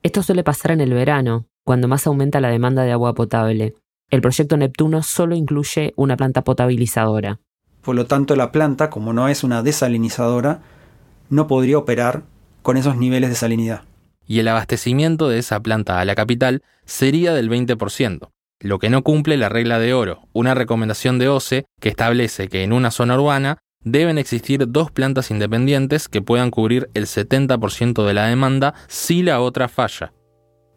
Esto 0.02 0.24
suele 0.24 0.42
pasar 0.42 0.72
en 0.72 0.80
el 0.80 0.92
verano, 0.92 1.46
cuando 1.64 1.86
más 1.86 2.08
aumenta 2.08 2.40
la 2.40 2.50
demanda 2.50 2.82
de 2.82 2.90
agua 2.90 3.14
potable. 3.14 3.74
El 4.10 4.20
proyecto 4.20 4.56
Neptuno 4.56 5.02
solo 5.02 5.34
incluye 5.34 5.92
una 5.96 6.16
planta 6.16 6.42
potabilizadora. 6.42 7.40
Por 7.82 7.94
lo 7.94 8.06
tanto, 8.06 8.36
la 8.36 8.52
planta, 8.52 8.90
como 8.90 9.12
no 9.12 9.28
es 9.28 9.44
una 9.44 9.62
desalinizadora, 9.62 10.60
no 11.30 11.46
podría 11.46 11.78
operar 11.78 12.22
con 12.62 12.76
esos 12.76 12.96
niveles 12.96 13.30
de 13.30 13.36
salinidad 13.36 13.82
y 14.26 14.40
el 14.40 14.48
abastecimiento 14.48 15.28
de 15.28 15.38
esa 15.38 15.60
planta 15.60 16.00
a 16.00 16.04
la 16.04 16.14
capital 16.14 16.62
sería 16.84 17.32
del 17.32 17.48
20%, 17.48 18.30
lo 18.60 18.78
que 18.78 18.90
no 18.90 19.02
cumple 19.02 19.36
la 19.36 19.48
regla 19.48 19.78
de 19.78 19.94
oro, 19.94 20.28
una 20.32 20.54
recomendación 20.54 21.18
de 21.18 21.28
OCE 21.28 21.64
que 21.80 21.88
establece 21.88 22.48
que 22.48 22.62
en 22.62 22.72
una 22.72 22.90
zona 22.90 23.16
urbana 23.16 23.58
deben 23.82 24.18
existir 24.18 24.64
dos 24.68 24.90
plantas 24.90 25.30
independientes 25.30 26.08
que 26.08 26.22
puedan 26.22 26.50
cubrir 26.50 26.90
el 26.94 27.06
70% 27.06 28.04
de 28.04 28.14
la 28.14 28.26
demanda 28.26 28.74
si 28.88 29.22
la 29.22 29.40
otra 29.40 29.68
falla. 29.68 30.12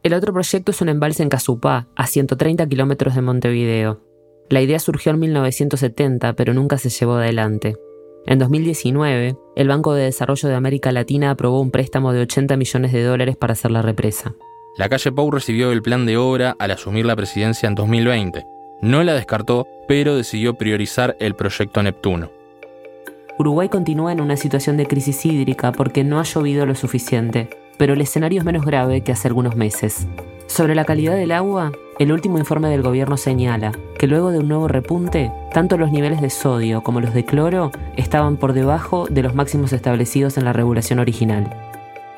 El 0.01 0.13
otro 0.13 0.31
proyecto 0.31 0.71
es 0.71 0.79
un 0.81 0.87
embalse 0.87 1.23
en 1.23 1.29
Casupá, 1.29 1.87
a 1.95 2.07
130 2.07 2.65
kilómetros 2.67 3.15
de 3.15 3.21
Montevideo. 3.21 3.99
La 4.49 4.61
idea 4.61 4.79
surgió 4.79 5.11
en 5.11 5.19
1970, 5.19 6.33
pero 6.33 6.53
nunca 6.53 6.77
se 6.77 6.89
llevó 6.89 7.15
adelante. 7.15 7.75
En 8.25 8.39
2019, 8.39 9.35
el 9.57 9.67
Banco 9.67 9.93
de 9.93 10.03
Desarrollo 10.03 10.47
de 10.47 10.55
América 10.55 10.93
Latina 10.93 11.31
aprobó 11.31 11.59
un 11.59 11.71
préstamo 11.71 12.13
de 12.13 12.21
80 12.21 12.55
millones 12.55 12.93
de 12.93 13.03
dólares 13.03 13.35
para 13.35 13.53
hacer 13.53 13.71
la 13.71 13.81
represa. 13.81 14.35
La 14.77 14.87
calle 14.87 15.11
Pau 15.11 15.31
recibió 15.31 15.73
el 15.73 15.81
plan 15.81 16.05
de 16.05 16.15
obra 16.15 16.55
al 16.59 16.71
asumir 16.71 17.05
la 17.05 17.17
presidencia 17.17 17.67
en 17.67 17.75
2020. 17.75 18.45
No 18.81 19.03
la 19.03 19.13
descartó, 19.13 19.67
pero 19.89 20.15
decidió 20.15 20.53
priorizar 20.53 21.17
el 21.19 21.35
proyecto 21.35 21.83
Neptuno. 21.83 22.31
Uruguay 23.37 23.67
continúa 23.67 24.13
en 24.13 24.21
una 24.21 24.37
situación 24.37 24.77
de 24.77 24.85
crisis 24.85 25.25
hídrica 25.25 25.73
porque 25.73 26.05
no 26.05 26.19
ha 26.19 26.23
llovido 26.23 26.65
lo 26.65 26.75
suficiente, 26.75 27.49
pero 27.79 27.93
el 27.93 28.01
escenario 28.01 28.39
es 28.39 28.45
menos 28.45 28.65
grave 28.65 29.01
que 29.01 29.13
hace 29.13 29.29
algunos 29.29 29.55
meses. 29.55 30.05
Sobre 30.47 30.75
la 30.75 30.83
calidad 30.83 31.15
del 31.15 31.31
agua, 31.31 31.71
el 31.97 32.11
último 32.11 32.37
informe 32.37 32.69
del 32.69 32.81
gobierno 32.81 33.15
señala 33.15 33.71
que 33.97 34.05
luego 34.05 34.31
de 34.31 34.39
un 34.39 34.49
nuevo 34.49 34.67
repunte, 34.67 35.31
tanto 35.53 35.77
los 35.77 35.91
niveles 35.91 36.21
de 36.21 36.29
sodio 36.29 36.81
como 36.83 36.99
los 36.99 37.13
de 37.13 37.23
cloro 37.23 37.71
estaban 37.95 38.35
por 38.35 38.51
debajo 38.51 39.07
de 39.09 39.23
los 39.23 39.33
máximos 39.33 39.71
establecidos 39.71 40.37
en 40.37 40.43
la 40.43 40.51
regulación 40.51 40.99
original. 40.99 41.55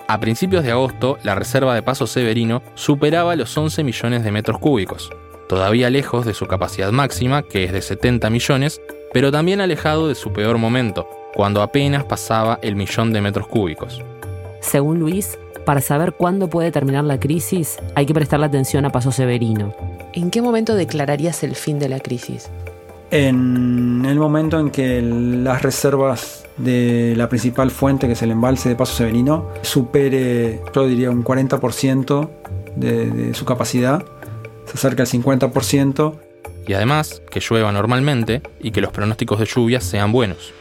A 0.07 0.19
principios 0.19 0.63
de 0.63 0.71
agosto, 0.71 1.19
la 1.23 1.35
reserva 1.35 1.75
de 1.75 1.83
Paso 1.83 2.07
Severino 2.07 2.63
superaba 2.73 3.35
los 3.35 3.55
11 3.55 3.83
millones 3.83 4.23
de 4.23 4.31
metros 4.31 4.57
cúbicos, 4.57 5.11
todavía 5.47 5.91
lejos 5.91 6.25
de 6.25 6.33
su 6.33 6.47
capacidad 6.47 6.91
máxima, 6.91 7.43
que 7.43 7.65
es 7.65 7.71
de 7.71 7.81
70 7.81 8.31
millones, 8.31 8.81
pero 9.13 9.31
también 9.31 9.61
alejado 9.61 10.07
de 10.07 10.15
su 10.15 10.33
peor 10.33 10.57
momento, 10.57 11.07
cuando 11.35 11.61
apenas 11.61 12.03
pasaba 12.03 12.57
el 12.63 12.75
millón 12.75 13.13
de 13.13 13.21
metros 13.21 13.47
cúbicos. 13.47 14.01
Según 14.61 14.99
Luis, 14.99 15.39
para 15.65 15.81
saber 15.81 16.13
cuándo 16.13 16.49
puede 16.49 16.71
terminar 16.71 17.03
la 17.03 17.19
crisis, 17.19 17.77
hay 17.95 18.05
que 18.05 18.13
prestarle 18.13 18.45
atención 18.45 18.85
a 18.85 18.91
Paso 18.91 19.11
Severino. 19.11 19.73
¿En 20.13 20.31
qué 20.31 20.41
momento 20.41 20.75
declararías 20.75 21.43
el 21.43 21.55
fin 21.55 21.79
de 21.79 21.89
la 21.89 21.99
crisis? 21.99 22.49
En 23.11 24.05
el 24.05 24.17
momento 24.17 24.59
en 24.59 24.69
que 24.71 25.01
las 25.01 25.61
reservas 25.61 26.45
de 26.57 27.13
la 27.17 27.27
principal 27.27 27.69
fuente, 27.71 28.07
que 28.07 28.13
es 28.13 28.21
el 28.21 28.31
embalse 28.31 28.69
de 28.69 28.75
Paso 28.75 28.95
Severino, 28.95 29.49
supere, 29.61 30.61
yo 30.73 30.87
diría, 30.87 31.11
un 31.11 31.23
40% 31.23 32.29
de, 32.75 33.09
de 33.09 33.33
su 33.33 33.45
capacidad, 33.45 34.03
se 34.65 34.73
acerca 34.73 35.03
al 35.03 35.09
50%. 35.09 36.15
Y 36.67 36.73
además, 36.73 37.21
que 37.29 37.41
llueva 37.41 37.71
normalmente 37.71 38.41
y 38.61 38.71
que 38.71 38.81
los 38.81 38.91
pronósticos 38.91 39.39
de 39.39 39.45
lluvias 39.45 39.83
sean 39.83 40.11
buenos. 40.11 40.53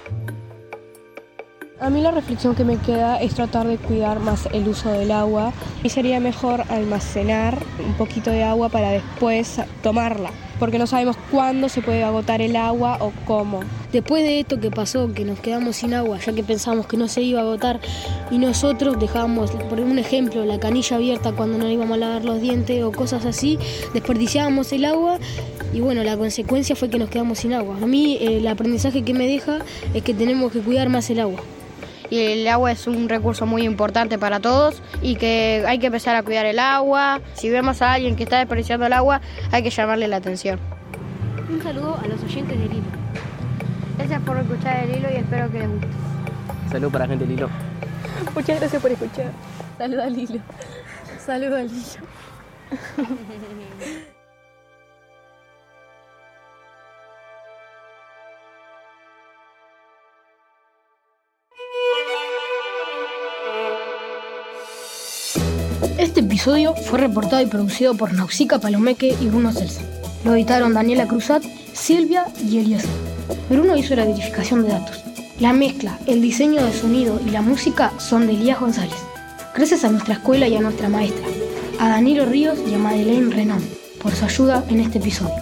A 1.82 1.88
mí 1.88 2.02
la 2.02 2.10
reflexión 2.10 2.54
que 2.54 2.62
me 2.62 2.76
queda 2.76 3.16
es 3.22 3.34
tratar 3.34 3.66
de 3.66 3.78
cuidar 3.78 4.20
más 4.20 4.46
el 4.52 4.68
uso 4.68 4.90
del 4.92 5.10
agua 5.10 5.54
y 5.82 5.88
sería 5.88 6.20
mejor 6.20 6.62
almacenar 6.68 7.56
un 7.82 7.94
poquito 7.94 8.30
de 8.30 8.44
agua 8.44 8.68
para 8.68 8.90
después 8.90 9.58
tomarla, 9.82 10.30
porque 10.58 10.78
no 10.78 10.86
sabemos 10.86 11.16
cuándo 11.30 11.70
se 11.70 11.80
puede 11.80 12.04
agotar 12.04 12.42
el 12.42 12.54
agua 12.56 12.98
o 13.00 13.12
cómo. 13.24 13.60
Después 13.92 14.22
de 14.24 14.40
esto 14.40 14.60
que 14.60 14.70
pasó, 14.70 15.10
que 15.14 15.24
nos 15.24 15.40
quedamos 15.40 15.76
sin 15.76 15.94
agua, 15.94 16.18
ya 16.18 16.34
que 16.34 16.42
pensamos 16.42 16.86
que 16.86 16.98
no 16.98 17.08
se 17.08 17.22
iba 17.22 17.40
a 17.40 17.44
agotar 17.44 17.80
y 18.30 18.36
nosotros 18.36 19.00
dejábamos, 19.00 19.50
por 19.50 19.80
un 19.80 19.98
ejemplo, 19.98 20.44
la 20.44 20.60
canilla 20.60 20.96
abierta 20.96 21.32
cuando 21.32 21.56
no 21.56 21.66
íbamos 21.66 21.94
a 21.94 22.00
lavar 22.00 22.26
los 22.26 22.42
dientes 22.42 22.84
o 22.84 22.92
cosas 22.92 23.24
así, 23.24 23.58
desperdiciábamos 23.94 24.70
el 24.74 24.84
agua 24.84 25.18
y 25.72 25.80
bueno, 25.80 26.04
la 26.04 26.18
consecuencia 26.18 26.76
fue 26.76 26.90
que 26.90 26.98
nos 26.98 27.08
quedamos 27.08 27.38
sin 27.38 27.54
agua. 27.54 27.78
A 27.82 27.86
mí 27.86 28.18
el 28.20 28.46
aprendizaje 28.46 29.02
que 29.02 29.14
me 29.14 29.26
deja 29.26 29.60
es 29.94 30.02
que 30.02 30.12
tenemos 30.12 30.52
que 30.52 30.60
cuidar 30.60 30.90
más 30.90 31.08
el 31.08 31.20
agua 31.20 31.40
y 32.10 32.18
el 32.18 32.48
agua 32.48 32.72
es 32.72 32.86
un 32.86 33.08
recurso 33.08 33.46
muy 33.46 33.62
importante 33.62 34.18
para 34.18 34.40
todos 34.40 34.82
y 35.00 35.16
que 35.16 35.64
hay 35.66 35.78
que 35.78 35.86
empezar 35.86 36.16
a 36.16 36.22
cuidar 36.22 36.44
el 36.44 36.58
agua. 36.58 37.20
Si 37.34 37.48
vemos 37.48 37.80
a 37.80 37.92
alguien 37.92 38.16
que 38.16 38.24
está 38.24 38.38
desperdiciando 38.38 38.86
el 38.86 38.92
agua, 38.92 39.20
hay 39.52 39.62
que 39.62 39.70
llamarle 39.70 40.08
la 40.08 40.16
atención. 40.16 40.58
Un 41.48 41.62
saludo 41.62 41.98
a 42.02 42.06
los 42.06 42.22
oyentes 42.22 42.58
del 42.58 42.72
hilo. 42.72 42.84
Gracias 43.96 44.22
por 44.22 44.38
escuchar 44.38 44.84
el 44.84 44.96
hilo 44.96 45.08
y 45.12 45.16
espero 45.16 45.50
que 45.50 45.58
les 45.60 45.68
guste. 45.68 45.86
Salud 46.70 46.90
para 46.90 47.04
la 47.04 47.08
gente 47.10 47.24
del 47.24 47.34
hilo. 47.34 47.48
Muchas 48.34 48.58
gracias 48.60 48.82
por 48.82 48.90
escuchar. 48.90 49.32
Saludos 49.78 50.04
al 50.04 50.18
hilo. 50.18 50.40
Saludos 51.24 51.60
al 51.60 51.66
hilo. 51.66 51.80
episodio 66.40 66.74
fue 66.74 66.98
reportado 66.98 67.42
y 67.42 67.46
producido 67.46 67.94
por 67.94 68.14
Nausica 68.14 68.58
Palomeque 68.58 69.14
y 69.20 69.26
Bruno 69.26 69.52
Celsa. 69.52 69.82
Lo 70.24 70.34
editaron 70.34 70.72
Daniela 70.72 71.06
Cruzat, 71.06 71.42
Silvia 71.74 72.24
y 72.42 72.56
Eliezer. 72.56 72.88
Bruno 73.50 73.76
hizo 73.76 73.94
la 73.94 74.06
verificación 74.06 74.62
de 74.62 74.70
datos. 74.70 75.04
La 75.38 75.52
mezcla, 75.52 75.98
el 76.06 76.22
diseño 76.22 76.64
de 76.64 76.72
sonido 76.72 77.20
y 77.26 77.28
la 77.28 77.42
música 77.42 77.92
son 77.98 78.26
de 78.26 78.32
Elías 78.32 78.58
González. 78.58 78.96
Gracias 79.54 79.84
a 79.84 79.90
nuestra 79.90 80.14
escuela 80.14 80.48
y 80.48 80.56
a 80.56 80.62
nuestra 80.62 80.88
maestra, 80.88 81.26
a 81.78 81.90
Danilo 81.90 82.24
Ríos 82.24 82.58
y 82.66 82.72
a 82.72 82.78
Madeleine 82.78 83.34
Renom, 83.34 83.60
por 84.02 84.12
su 84.14 84.24
ayuda 84.24 84.64
en 84.70 84.80
este 84.80 84.96
episodio. 84.96 85.34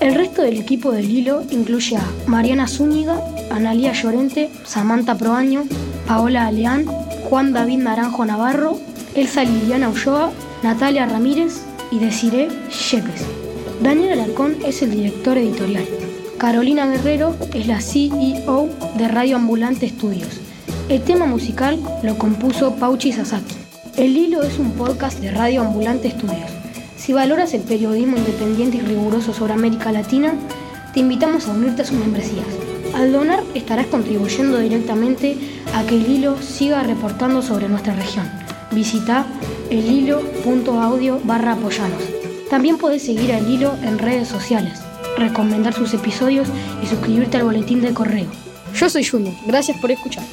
El 0.00 0.14
resto 0.14 0.40
del 0.40 0.56
equipo 0.56 0.90
del 0.90 1.10
hilo 1.10 1.42
incluye 1.50 1.98
a 1.98 2.10
Mariana 2.26 2.66
Zúñiga, 2.66 3.20
Analía 3.50 3.92
Llorente, 3.92 4.50
Samantha 4.64 5.18
Proaño, 5.18 5.64
Paola 6.06 6.46
Aleán, 6.46 6.86
Juan 7.28 7.52
David 7.52 7.80
Naranjo 7.80 8.24
Navarro, 8.24 8.80
Elsa 9.14 9.44
Liliana 9.44 9.90
Ulloa, 9.90 10.30
Natalia 10.66 11.06
Ramírez 11.06 11.62
y 11.92 12.00
Desiree 12.00 12.48
Yepes. 12.90 13.24
Daniel 13.80 14.14
Alarcón 14.14 14.56
es 14.66 14.82
el 14.82 14.90
director 14.90 15.38
editorial. 15.38 15.84
Carolina 16.38 16.88
Guerrero 16.88 17.36
es 17.54 17.68
la 17.68 17.80
CEO 17.80 18.68
de 18.96 19.06
Radio 19.06 19.36
Ambulante 19.36 19.86
Estudios. 19.86 20.40
El 20.88 21.02
tema 21.02 21.26
musical 21.26 21.78
lo 22.02 22.18
compuso 22.18 22.74
Pauchi 22.74 23.12
Sasaki. 23.12 23.54
El 23.96 24.16
Hilo 24.16 24.42
es 24.42 24.58
un 24.58 24.72
podcast 24.72 25.20
de 25.20 25.30
Radio 25.30 25.62
Ambulante 25.62 26.08
Estudios. 26.08 26.50
Si 26.96 27.12
valoras 27.12 27.54
el 27.54 27.62
periodismo 27.62 28.16
independiente 28.16 28.78
y 28.78 28.80
riguroso 28.80 29.32
sobre 29.32 29.52
América 29.52 29.92
Latina, 29.92 30.34
te 30.92 30.98
invitamos 30.98 31.46
a 31.46 31.52
unirte 31.52 31.82
a 31.82 31.84
sus 31.84 31.96
membresías. 31.96 32.44
Al 32.92 33.12
donar 33.12 33.44
estarás 33.54 33.86
contribuyendo 33.86 34.58
directamente 34.58 35.38
a 35.76 35.84
que 35.84 35.94
el 35.94 36.10
hilo 36.10 36.42
siga 36.42 36.82
reportando 36.82 37.40
sobre 37.40 37.68
nuestra 37.68 37.94
región. 37.94 38.45
Visita 38.70 39.26
elhilo.audio 39.70 41.20
barra 41.24 41.52
apoyanos. 41.52 42.02
También 42.50 42.78
puedes 42.78 43.02
seguir 43.02 43.32
al 43.32 43.48
hilo 43.50 43.74
en 43.82 43.98
redes 43.98 44.28
sociales, 44.28 44.80
recomendar 45.16 45.72
sus 45.72 45.94
episodios 45.94 46.48
y 46.82 46.86
suscribirte 46.86 47.36
al 47.36 47.44
boletín 47.44 47.80
de 47.80 47.94
correo. 47.94 48.28
Yo 48.74 48.88
soy 48.88 49.04
Junior, 49.04 49.34
gracias 49.46 49.78
por 49.78 49.90
escuchar. 49.90 50.24